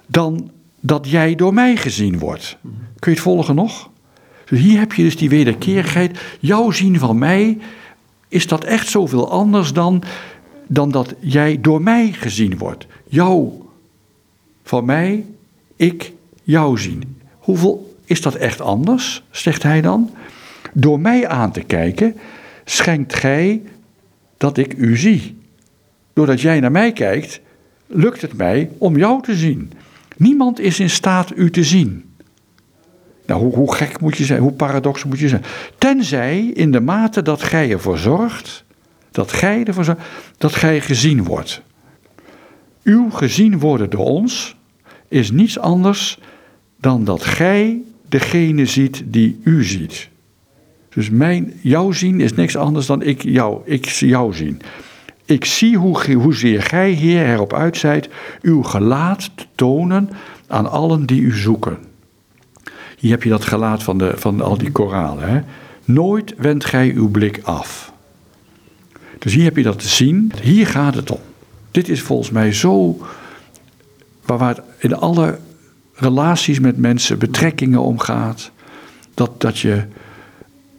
[0.06, 0.50] dan
[0.80, 2.56] dat jij door mij gezien wordt.
[2.98, 3.90] Kun je het volgen nog?
[4.44, 6.18] Dus hier heb je dus die wederkerigheid.
[6.40, 7.58] Jouw zien van mij,
[8.28, 10.02] is dat echt zoveel anders dan,
[10.66, 12.86] dan dat jij door mij gezien wordt?
[13.08, 13.52] Jou
[14.62, 15.24] van mij,
[15.76, 17.18] ik jou zien.
[17.38, 20.10] Hoeveel is dat echt anders, zegt hij dan?
[20.72, 22.16] Door mij aan te kijken,
[22.64, 23.62] schenkt gij
[24.36, 25.36] dat ik u zie.
[26.12, 27.40] Doordat jij naar mij kijkt,
[27.86, 29.72] lukt het mij om jou te zien.
[30.16, 32.04] Niemand is in staat u te zien.
[33.26, 35.44] Nou, hoe, hoe gek moet je zijn, hoe paradox moet je zijn?
[35.78, 38.64] Tenzij in de mate dat gij ervoor zorgt,
[39.10, 40.02] dat gij ervoor zorgt,
[40.38, 41.62] dat gij gezien wordt.
[42.82, 44.56] Uw gezien worden door ons
[45.08, 46.18] is niets anders
[46.80, 50.08] dan dat gij degene ziet die u ziet.
[50.88, 54.60] Dus mijn, jou zien is niks anders dan ik jou, ik jou zien.
[55.24, 58.08] Ik zie hoe, hoezeer gij, Heer, erop uit zijt
[58.42, 60.10] uw gelaat te tonen
[60.46, 61.78] aan allen die u zoeken.
[62.98, 65.28] Hier heb je dat gelaat van, de, van al die koralen.
[65.28, 65.40] Hè?
[65.84, 67.92] Nooit wendt gij uw blik af.
[69.18, 70.32] Dus hier heb je dat te zien.
[70.42, 71.20] Hier gaat het om.
[71.70, 72.98] Dit is volgens mij zo.
[74.24, 75.38] waar het in alle
[75.94, 78.50] relaties met mensen, betrekkingen omgaat.
[79.14, 79.84] Dat, dat je.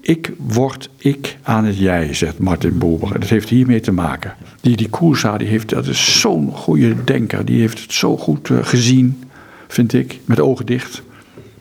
[0.05, 3.13] Ik word ik aan het jij, zegt Martin Boeber.
[3.13, 4.33] En dat heeft hiermee te maken.
[4.61, 7.45] Die, die Koersa, die heeft, dat is zo'n goede denker.
[7.45, 9.23] Die heeft het zo goed uh, gezien,
[9.67, 11.01] vind ik, met ogen dicht.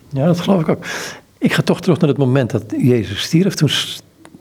[0.09, 0.85] Ja, dat geloof ik ook.
[1.39, 3.55] Ik ga toch terug naar het moment dat Jezus stierf.
[3.55, 3.71] Toen,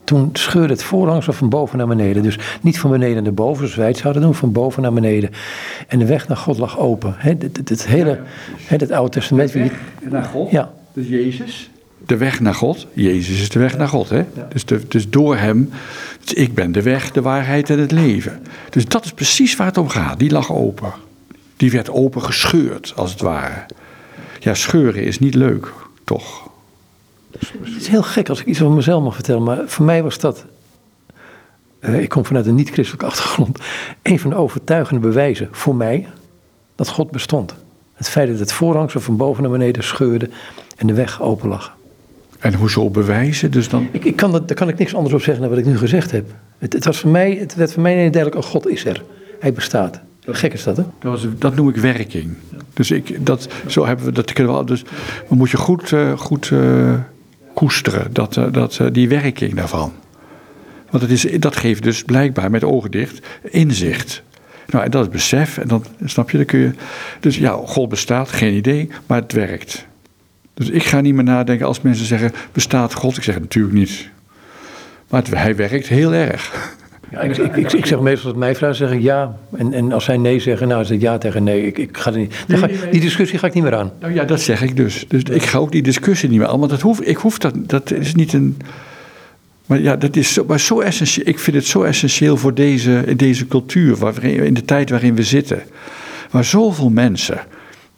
[0.04, 2.22] toen scheurde het voorhangsel van boven naar beneden.
[2.22, 5.30] Dus niet van beneden naar boven, zoals wij het zouden doen, van boven naar beneden.
[5.88, 7.14] En de weg naar God lag open.
[7.16, 8.20] Het, het, het hele
[8.66, 9.52] het Oude Testament.
[9.52, 9.72] De weg
[10.10, 10.72] naar God, ja.
[10.92, 11.70] dus Jezus.
[12.06, 14.08] De weg naar God, Jezus is de weg naar God.
[14.08, 14.16] Hè?
[14.16, 14.48] Ja.
[14.52, 15.70] Dus, de, dus door hem,
[16.24, 18.42] dus ik ben de weg, de waarheid en het leven.
[18.70, 20.18] Dus dat is precies waar het om gaat.
[20.18, 20.92] Die lag open.
[21.56, 23.66] Die werd open gescheurd, als het ware.
[24.40, 25.72] Ja, scheuren is niet leuk,
[26.04, 26.48] toch?
[27.38, 30.18] Het is heel gek als ik iets over mezelf mag vertellen, maar voor mij was
[30.18, 30.44] dat.
[31.80, 33.58] Uh, ik kom vanuit een niet-christelijke achtergrond.
[34.02, 36.08] Een van de overtuigende bewijzen voor mij
[36.74, 37.54] dat God bestond.
[37.94, 40.30] Het feit dat het voorhangsel van boven naar beneden scheurde
[40.76, 41.76] en de weg open lag.
[42.38, 43.50] En hoezo bewijzen?
[43.50, 43.88] Dus dan...
[43.90, 45.78] ik, ik kan dat, daar kan ik niks anders op zeggen dan wat ik nu
[45.78, 46.26] gezegd heb.
[46.58, 49.02] Het, het, was voor mij, het werd voor mij duidelijk: oh, God is er.
[49.40, 50.00] Hij bestaat.
[50.26, 50.82] Gek is dat, hè?
[50.82, 52.34] Dat, was, dat noem ik werking.
[52.72, 54.82] Dus, ik, dat, zo hebben we, dat kunnen we, dus
[55.28, 56.94] we moet je goed, uh, goed uh,
[57.54, 59.92] koesteren, dat, uh, dat, die werking daarvan.
[60.90, 64.22] Want het is, dat geeft dus blijkbaar met ogen dicht inzicht.
[64.66, 66.70] Nou, en dat is besef, en dan snap je, dan kun je.
[67.20, 69.86] Dus ja, God bestaat, geen idee, maar het werkt.
[70.54, 73.16] Dus ik ga niet meer nadenken als mensen zeggen: bestaat God?
[73.16, 74.08] Ik zeg natuurlijk niet.
[75.08, 76.72] Maar het, hij werkt heel erg.
[77.10, 79.36] Ja, ik, ik, ik, zeg meestal als mij vragen, zeg ik ja.
[79.56, 81.66] En, en als zij nee zeggen, nou is het ja tegen nee.
[81.66, 83.92] Ik, ik ga er niet, ga, die discussie ga ik niet meer aan.
[84.00, 85.04] Nou ja, dat zeg ik dus.
[85.08, 86.58] Dus ik ga ook die discussie niet meer aan.
[86.58, 88.56] Want dat hoef, ik hoef dat, dat is niet een...
[89.66, 91.28] Maar ja, dat is zo, maar zo essentieel.
[91.28, 95.22] Ik vind het zo essentieel voor deze, deze cultuur, waarin, in de tijd waarin we
[95.22, 95.62] zitten.
[96.30, 97.40] Waar zoveel mensen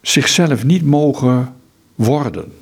[0.00, 1.54] zichzelf niet mogen
[1.96, 2.52] worden.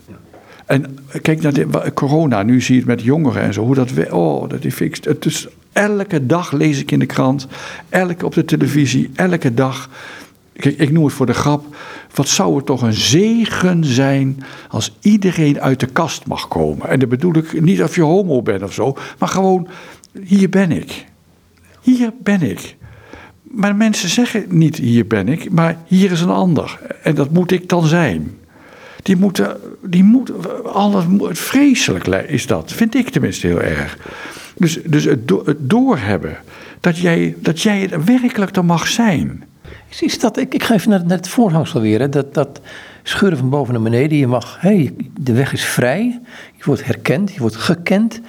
[0.66, 4.10] En kijk naar de, corona, nu zie je het met jongeren en zo, hoe dat...
[4.10, 7.46] Oh, dat is, het is Elke dag lees ik in de krant,
[7.88, 9.90] elke op de televisie, elke dag.
[10.52, 11.76] Kijk, ik noem het voor de grap.
[12.14, 16.88] Wat zou het toch een zegen zijn als iedereen uit de kast mag komen?
[16.88, 19.68] En dat bedoel ik niet of je homo bent of zo, maar gewoon,
[20.24, 21.04] hier ben ik.
[21.80, 22.76] Hier ben ik.
[23.42, 26.80] Maar mensen zeggen niet hier ben ik, maar hier is een ander.
[27.02, 28.38] En dat moet ik dan zijn.
[29.04, 30.34] Die moeten, die moeten,
[30.72, 33.98] alles, vreselijk is dat, vind ik tenminste heel erg.
[34.56, 36.36] Dus, dus het, do, het doorhebben.
[36.80, 39.44] Dat jij, dat jij het werkelijk er mag zijn.
[40.00, 42.00] Is dat, ik, ik ga even naar, naar het voorhangsel weer.
[42.00, 42.60] Hè, dat, dat
[43.02, 44.18] scheuren van boven naar beneden.
[44.18, 46.20] Je mag, hè, de weg is vrij.
[46.56, 48.20] Je wordt herkend, je wordt gekend.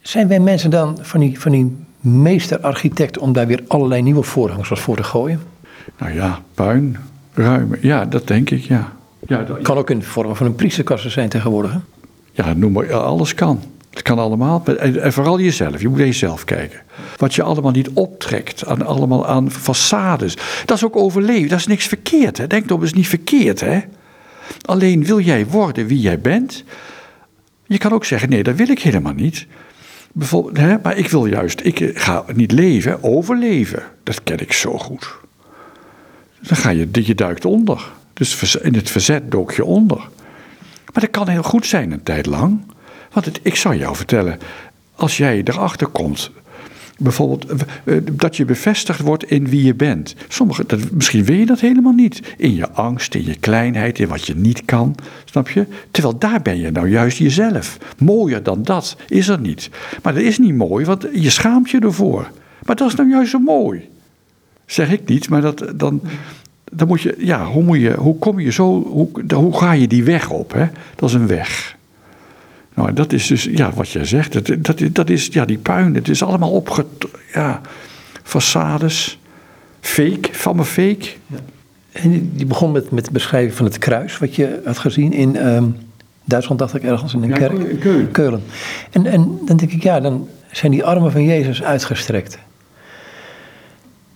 [0.00, 4.80] Zijn wij mensen dan van die, van die meesterarchitect om daar weer allerlei nieuwe voorhangsels
[4.80, 5.40] voor te gooien?
[5.98, 6.96] Nou ja, puin,
[7.32, 7.76] ruim.
[7.80, 8.92] Ja, dat denk ik, ja.
[9.26, 11.72] Ja dat, kan ook in de vorm van een priesterkassen zijn tegenwoordig.
[11.72, 11.78] Hè?
[12.32, 13.60] Ja, noem maar, alles kan.
[13.90, 14.64] Het kan allemaal.
[14.64, 15.80] En vooral jezelf.
[15.80, 16.80] Je moet naar jezelf kijken.
[17.16, 18.66] Wat je allemaal niet optrekt.
[18.66, 20.34] Aan, allemaal aan façades.
[20.64, 21.48] Dat is ook overleven.
[21.48, 22.38] Dat is niks verkeerd.
[22.38, 22.46] Hè?
[22.46, 23.60] Denk toch, is niet verkeerd.
[23.60, 23.80] Hè?
[24.64, 26.64] Alleen wil jij worden wie jij bent.
[27.66, 29.46] Je kan ook zeggen: nee, dat wil ik helemaal niet.
[30.12, 33.82] Bijvoorbeeld, hè, maar ik wil juist, ik ga niet leven, overleven.
[34.02, 35.14] Dat ken ik zo goed.
[36.40, 37.92] Dan ga je, je duikt onder.
[38.14, 39.98] Dus in het verzet dook je onder.
[40.92, 42.60] Maar dat kan heel goed zijn een tijd lang.
[43.12, 44.38] Want het, ik zal jou vertellen,
[44.94, 46.30] als jij erachter komt,
[46.98, 50.14] bijvoorbeeld eh, eh, dat je bevestigd wordt in wie je bent.
[50.28, 52.34] Sommige, misschien wil je dat helemaal niet.
[52.36, 54.94] In je angst, in je kleinheid, in wat je niet kan.
[55.24, 55.66] Snap je?
[55.90, 57.78] Terwijl daar ben je nou juist jezelf.
[57.98, 59.70] Mooier dan dat is er niet.
[60.02, 62.30] Maar dat is niet mooi, want je schaamt je ervoor.
[62.64, 63.88] Maar dat is nou juist zo mooi.
[64.66, 66.02] Zeg ik niet, maar dat, dan,
[66.74, 69.86] dan moet je, ja, hoe, moet je, hoe kom je zo, hoe, hoe ga je
[69.86, 70.52] die weg op?
[70.52, 70.66] Hè?
[70.94, 71.76] Dat is een weg.
[72.74, 75.94] Nou, dat is dus, ja, wat jij zegt, dat, dat, dat is, ja, die puin,
[75.94, 76.86] het is allemaal opge...
[77.32, 77.60] Ja,
[78.22, 79.18] façades,
[79.80, 81.08] fake, van me fake.
[81.26, 81.36] Ja.
[81.92, 85.46] En die begon met, met het beschrijven van het kruis, wat je had gezien in
[85.46, 85.76] um,
[86.24, 87.80] Duitsland dacht ik ergens in een Ja, kerk.
[87.80, 88.10] Keulen.
[88.10, 88.42] Keulen.
[88.90, 92.38] En, en dan denk ik, ja, dan zijn die armen van Jezus uitgestrekt.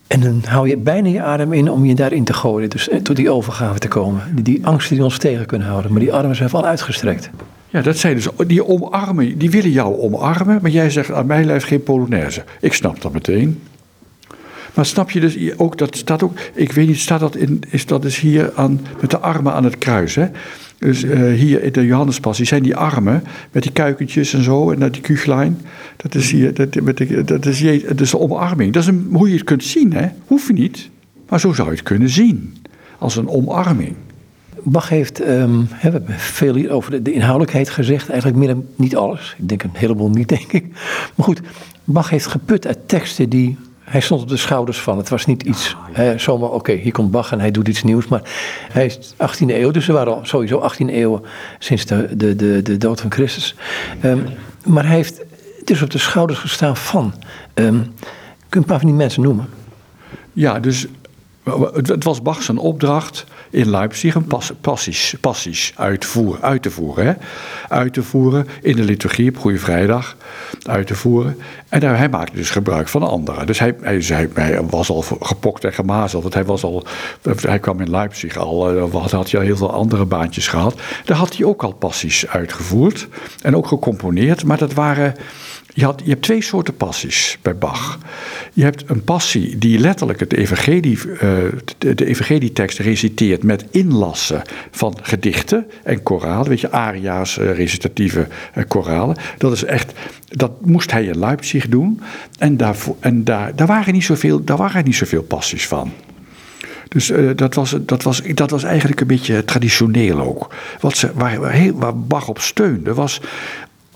[0.06, 2.70] En dan hou je bijna je adem in om je daarin te gooien.
[2.70, 4.22] Dus eh, tot die overgave te komen.
[4.34, 5.90] Die, die angsten die ons tegen kunnen houden.
[5.92, 7.30] Maar die armen zijn wel uitgestrekt.
[7.68, 11.44] Ja, dat zijn dus die omarmen, die willen jou omarmen, maar jij zegt aan mij
[11.44, 12.44] lijft geen Polonaise.
[12.60, 13.62] Ik snap dat meteen.
[14.76, 17.86] Maar snap je dus ook, dat staat ook, ik weet niet, staat dat in, is
[17.86, 20.26] dat dus hier aan, met de armen aan het kruis, hè?
[20.78, 23.22] Dus eh, hier in de Johannespassie zijn die armen
[23.52, 25.60] met die kuikentjes en zo en dat die kuchlijn.
[25.96, 28.72] Dat is hier, dat, met de, dat, is, je- dat is de omarming.
[28.72, 30.08] Dat is een, hoe je het kunt zien, hè?
[30.26, 30.90] Hoef je niet,
[31.28, 32.56] maar zo zou je het kunnen zien.
[32.98, 33.94] Als een omarming.
[34.62, 38.08] Bach heeft, ehm, we hebben veel hier over de, de inhoudelijkheid gezegd.
[38.08, 39.34] Eigenlijk meer dan niet alles.
[39.38, 40.64] Ik denk een heleboel niet, denk ik.
[41.14, 41.40] Maar goed,
[41.84, 43.56] Bach heeft geput uit teksten die...
[43.86, 44.96] Hij stond op de schouders van.
[44.96, 48.08] Het was niet iets hè, zomaar, oké, hier komt Bach en hij doet iets nieuws.
[48.08, 48.22] Maar
[48.72, 51.22] hij is 18e eeuw, dus er waren al sowieso 18 eeuwen
[51.58, 53.54] sinds de, de, de, de dood van Christus.
[54.00, 54.18] Ehm,
[54.64, 55.24] maar hij heeft
[55.64, 57.14] dus op de schouders gestaan van...
[57.54, 57.90] ehm, kun
[58.48, 59.48] je een paar van die mensen noemen?
[60.32, 60.86] Ja, dus
[61.72, 67.06] het was Bach zijn opdracht in Leipzig een pas, passies, passies uitvoeren, uit te voeren.
[67.06, 67.12] Hè?
[67.68, 70.16] Uit te voeren in de liturgie op Goede Vrijdag.
[70.62, 71.38] Uit te voeren.
[71.68, 73.46] En hij maakte dus gebruik van anderen.
[73.46, 76.22] Dus hij, hij, hij was al gepokt en gemazeld.
[76.22, 76.86] Want hij, was al,
[77.40, 80.74] hij kwam in Leipzig al, eh, had, had hij al heel veel andere baantjes gehad.
[81.04, 83.08] Daar had hij ook al passies uitgevoerd.
[83.42, 84.44] En ook gecomponeerd.
[84.44, 85.14] Maar dat waren...
[85.76, 87.98] Je, had, je hebt twee soorten passies bij Bach.
[88.52, 91.28] Je hebt een passie die letterlijk het evangelie, eh,
[91.78, 96.48] de, evangelietekst reciteert met inlassen van gedichten en koralen.
[96.48, 99.16] Weet je, aria's, eh, recitatieve eh, koralen.
[99.38, 99.92] Dat is echt,
[100.28, 102.00] dat moest hij in Leipzig doen.
[102.38, 105.92] En, daarvoor, en daar, daar, waren niet zoveel, daar waren niet zoveel passies van.
[106.88, 110.54] Dus dat, was, dat, was, dat was eigenlijk een beetje traditioneel ook.
[110.80, 111.10] Wat ze,
[111.74, 113.20] waar Bach op steunde was,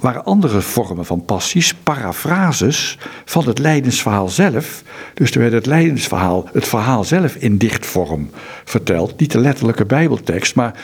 [0.00, 4.82] waren andere vormen van passies, parafrases van het lijdensverhaal zelf.
[5.14, 8.30] Dus er werd het lijdensverhaal, het verhaal zelf in dichtvorm
[8.64, 9.18] verteld.
[9.20, 10.74] Niet de letterlijke bijbeltekst, maar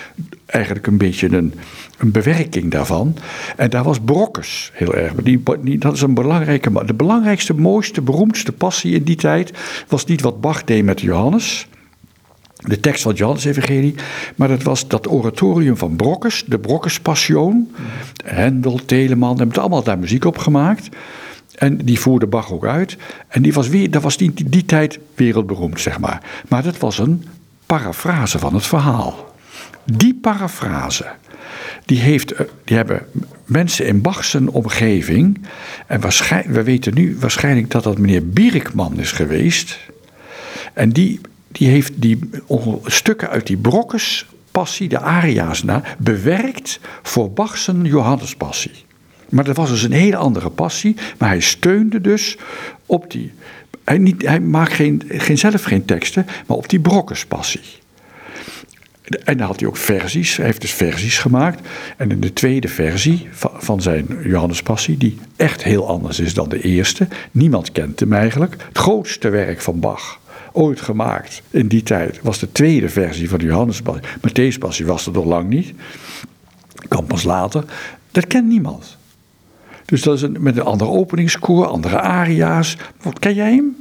[0.47, 1.55] eigenlijk een beetje een,
[1.99, 3.17] een bewerking daarvan.
[3.57, 5.14] En daar was Brokkes heel erg.
[5.14, 9.53] Die, die, dat is een belangrijke, de belangrijkste, mooiste, beroemdste passie in die tijd
[9.89, 11.67] was niet wat Bach deed met Johannes
[12.57, 13.95] de tekst van het Johannes-evangelie.
[14.37, 17.75] Maar dat was dat oratorium van Brokkes, de Brokkes-passion.
[18.25, 20.89] Hendel, Telemann, hebben allemaal daar muziek op gemaakt.
[21.55, 22.97] En die voerde Bach ook uit.
[23.29, 26.23] En die was, weer, dat was die, die, tijd wereldberoemd, zeg maar.
[26.49, 27.25] Maar dat was een
[27.67, 29.35] parafrase van het verhaal.
[29.85, 31.07] Die parafrase,
[31.85, 33.07] die, heeft, eh, die hebben
[33.45, 35.41] mensen in Bach's omgeving...
[35.87, 39.79] en waarschijnlijk, we weten nu waarschijnlijk dat dat meneer Bierikman is geweest...
[40.77, 41.21] En die
[41.57, 42.19] die heeft die
[42.85, 48.85] stukken uit die brokkes passie, de aria's na, bewerkt voor Bach's Johannespassie.
[49.29, 52.37] Maar dat was dus een hele andere passie, maar hij steunde dus
[52.87, 53.33] op die.
[53.85, 57.61] Hij, niet, hij maakt geen, geen, zelf geen teksten, maar op die brokkespassie.
[59.25, 61.69] En dan had hij ook versies, hij heeft dus versies gemaakt.
[61.97, 66.49] En in de tweede versie van, van zijn Johannespassie, die echt heel anders is dan
[66.49, 70.21] de eerste, niemand kent hem eigenlijk, het grootste werk van Bach
[70.57, 74.05] ooit gemaakt in die tijd was de tweede versie van de Johannespassie.
[74.21, 75.73] Matthäuspassie was er nog lang niet.
[76.89, 77.65] Kwam pas later.
[78.11, 78.97] Dat kent niemand.
[79.85, 82.77] Dus dat is een, met een andere openingskoor, andere aria's.
[83.19, 83.77] Ken jij hem?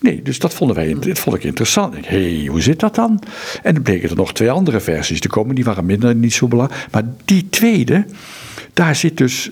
[0.00, 1.94] Nee, dus dat vonden wij, dat vond ik interessant.
[2.06, 3.22] Hé, hey, hoe zit dat dan?
[3.62, 6.48] En dan bleken er nog twee andere versies te komen, die waren minder niet zo
[6.48, 6.86] belangrijk.
[6.90, 8.06] Maar die tweede,
[8.72, 9.50] daar zit dus,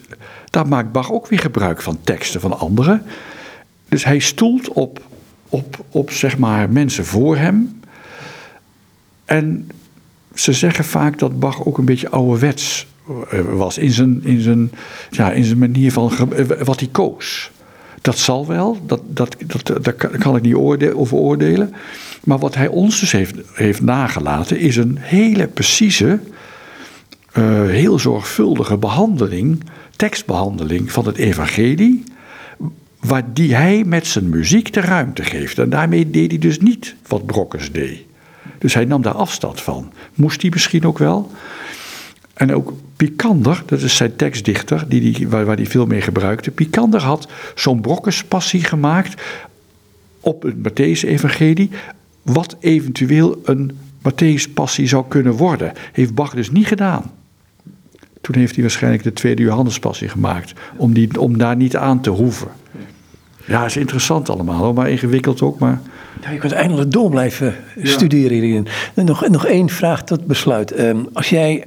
[0.51, 3.03] daar maakt Bach ook weer gebruik van teksten van anderen.
[3.89, 5.08] Dus hij stoelt op
[5.49, 7.81] op, op zeg maar mensen voor hem.
[9.25, 9.71] En
[10.35, 12.87] ze zeggen vaak dat Bach ook een beetje ouderwets
[13.51, 14.71] was in zijn, in zijn,
[15.11, 16.13] ja, in zijn manier van
[16.65, 17.51] wat hij koos.
[18.01, 20.55] Dat zal wel, dat, dat, dat, daar kan ik niet
[20.95, 21.75] over oordelen.
[22.25, 26.21] Maar wat hij ons dus heeft, heeft nagelaten is een hele precieze,
[27.39, 29.65] uh, heel zorgvuldige behandeling,
[29.97, 32.05] tekstbehandeling van het evangelie
[33.01, 35.59] waar die hij met zijn muziek de ruimte geeft.
[35.59, 38.01] En daarmee deed hij dus niet wat Brokkes deed.
[38.59, 39.93] Dus hij nam daar afstand van.
[40.15, 41.31] Moest hij misschien ook wel.
[42.35, 46.51] En ook Picander, dat is zijn tekstdichter, die die, waar, waar hij veel mee gebruikte.
[46.51, 49.23] Picander had zo'n Brokkes-passie gemaakt
[50.21, 51.71] op het Matthäus-evangelie...
[52.23, 55.73] wat eventueel een Matthäus-passie zou kunnen worden.
[55.93, 57.11] Heeft Bach dus niet gedaan.
[58.29, 60.53] Toen heeft hij waarschijnlijk de tweede Johannespassie gemaakt...
[60.77, 62.49] om, die, om daar niet aan te hoeven.
[63.45, 65.59] Ja, is interessant allemaal, hoor, maar ingewikkeld ook.
[65.59, 65.81] Maar...
[66.21, 67.87] Nou, je kunt eindelijk door blijven ja.
[67.87, 68.67] studeren hierin.
[68.95, 70.81] Nog, nog één vraag tot besluit.
[70.81, 71.65] Um, als jij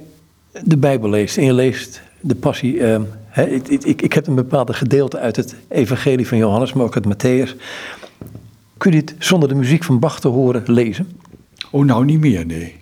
[0.64, 2.80] de Bijbel leest en je leest de passie.
[2.80, 6.84] eh, hè, ik, ik, ik heb een bepaalde gedeelte uit het Evangelie van Johannes, maar
[6.84, 7.56] ook uit Matthäus.
[8.76, 11.08] Kun je dit zonder de muziek van Bach te horen lezen?
[11.70, 12.80] Oh, nou niet meer, nee.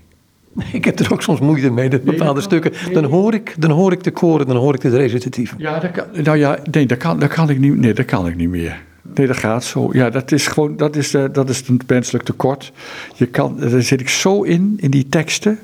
[0.72, 2.72] Ik heb er ook soms moeite mee, dat bepaalde stukken.
[2.92, 5.58] Dan hoor, ik, dan hoor ik de koren, dan hoor ik de recitatieven.
[5.58, 8.26] Ja, dat kan, nou ja, nee, dat kan, dat kan ik niet, nee, dat kan
[8.26, 8.82] ik niet meer.
[9.14, 9.88] Nee, dat gaat zo.
[9.92, 12.72] Ja, dat is gewoon, dat is, de, dat is een menselijk tekort.
[13.14, 15.58] Je kan, daar zit ik zo in, in die teksten.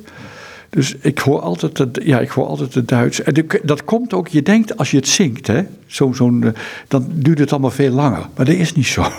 [0.71, 3.23] Dus ik hoor altijd, het, ja, ik hoor altijd het Duits.
[3.23, 6.51] En de- dat komt ook, je denkt als je het zingt, hè, zo, zo'n, eh,
[6.89, 8.27] dan duurt het allemaal veel langer.
[8.37, 9.05] Maar dat is niet zo.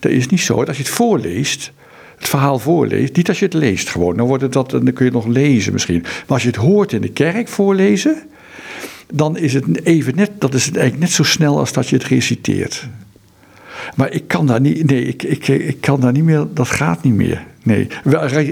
[0.00, 0.62] Dat is niet zo.
[0.64, 1.72] Als je het voorleest,
[2.16, 5.04] het verhaal voorleest, niet als je het leest gewoon, dan, wordt het dat, dan kun
[5.04, 6.00] je het nog lezen misschien.
[6.00, 8.22] Maar als je het hoort in de kerk voorlezen,
[9.12, 12.04] dan is het even net, dat is eigenlijk net zo snel als dat je het
[12.04, 12.88] reciteert.
[13.96, 17.02] Maar ik kan daar niet, nee, ik, ik, ik kan daar niet meer, dat gaat
[17.02, 17.44] niet meer.
[17.64, 17.86] Nee,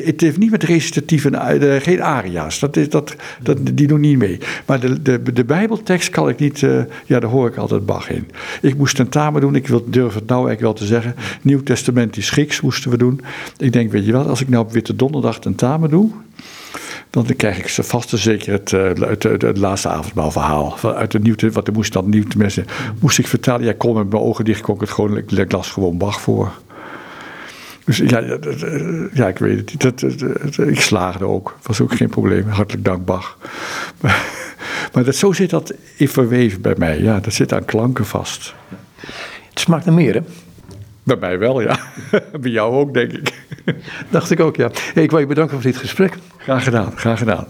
[0.04, 4.00] het heeft niet met recitatief en eh, geen aria's, dat is, dat, dat, die doen
[4.00, 4.38] niet mee.
[4.66, 8.10] Maar de, de, de Bijbeltekst kan ik niet, eh, ja, daar hoor ik altijd Bach
[8.10, 8.28] in.
[8.62, 11.14] Ik moest tentamen doen, ik wil, durf het nou eigenlijk wel te zeggen.
[11.42, 13.20] Nieuw Testamentisch Grieks moesten we doen.
[13.58, 16.10] Ik denk, weet je wat, als ik nou op Witte Donderdag tentamen doe,
[17.10, 20.78] dan krijg ik ze vast en zeker het, eh, het, het, het laatste avondmaalverhaal.
[20.82, 22.64] Uit het nieuw, wat er moest dan nieuw mensen
[23.00, 23.64] moest ik vertellen.
[23.64, 26.52] Ja, kon met mijn ogen dicht, kon ik het gewoon, ik las gewoon Bach voor.
[27.84, 28.22] Dus ja,
[29.12, 29.80] ja ik weet het niet.
[29.80, 31.58] Dat, dat- dat- ik slaagde ook.
[31.62, 32.48] Was ook geen probleem.
[32.48, 33.38] Hartelijk dank, Bach.
[34.00, 34.24] Maar,
[34.92, 37.00] maar dat, zo zit dat in verweven bij mij.
[37.00, 38.54] Ja, dat zit aan klanken vast.
[39.48, 40.20] Het smaakt naar meer, hè?
[41.02, 41.78] Bij mij wel, ja.
[42.40, 43.32] bij jou ook, denk ik.
[44.10, 44.70] Dacht ik ook, ja.
[44.94, 46.18] Hey, ik wil je bedanken voor dit gesprek.
[46.36, 47.46] Graag gedaan, graag gedaan.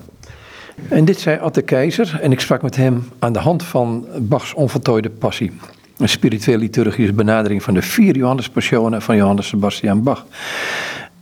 [0.88, 4.06] En dit zei Ad de Keizer en ik sprak met hem aan de hand van
[4.18, 5.52] Bachs onvoltooide passie.
[5.96, 10.26] Een spiritueel liturgische benadering van de vier Johannespassionen van Johannes Sebastian Bach.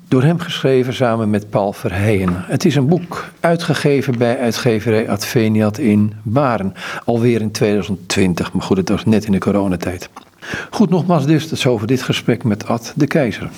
[0.08, 2.44] Door hem geschreven samen met Paul Verheyen.
[2.46, 6.74] Het is een boek uitgegeven bij uitgeverij Adveniat in Baren.
[7.04, 10.10] Alweer in 2020, maar goed, het was net in de coronatijd.
[10.70, 13.50] Goed, nogmaals dus, dat is over dit gesprek met Ad de Keizer.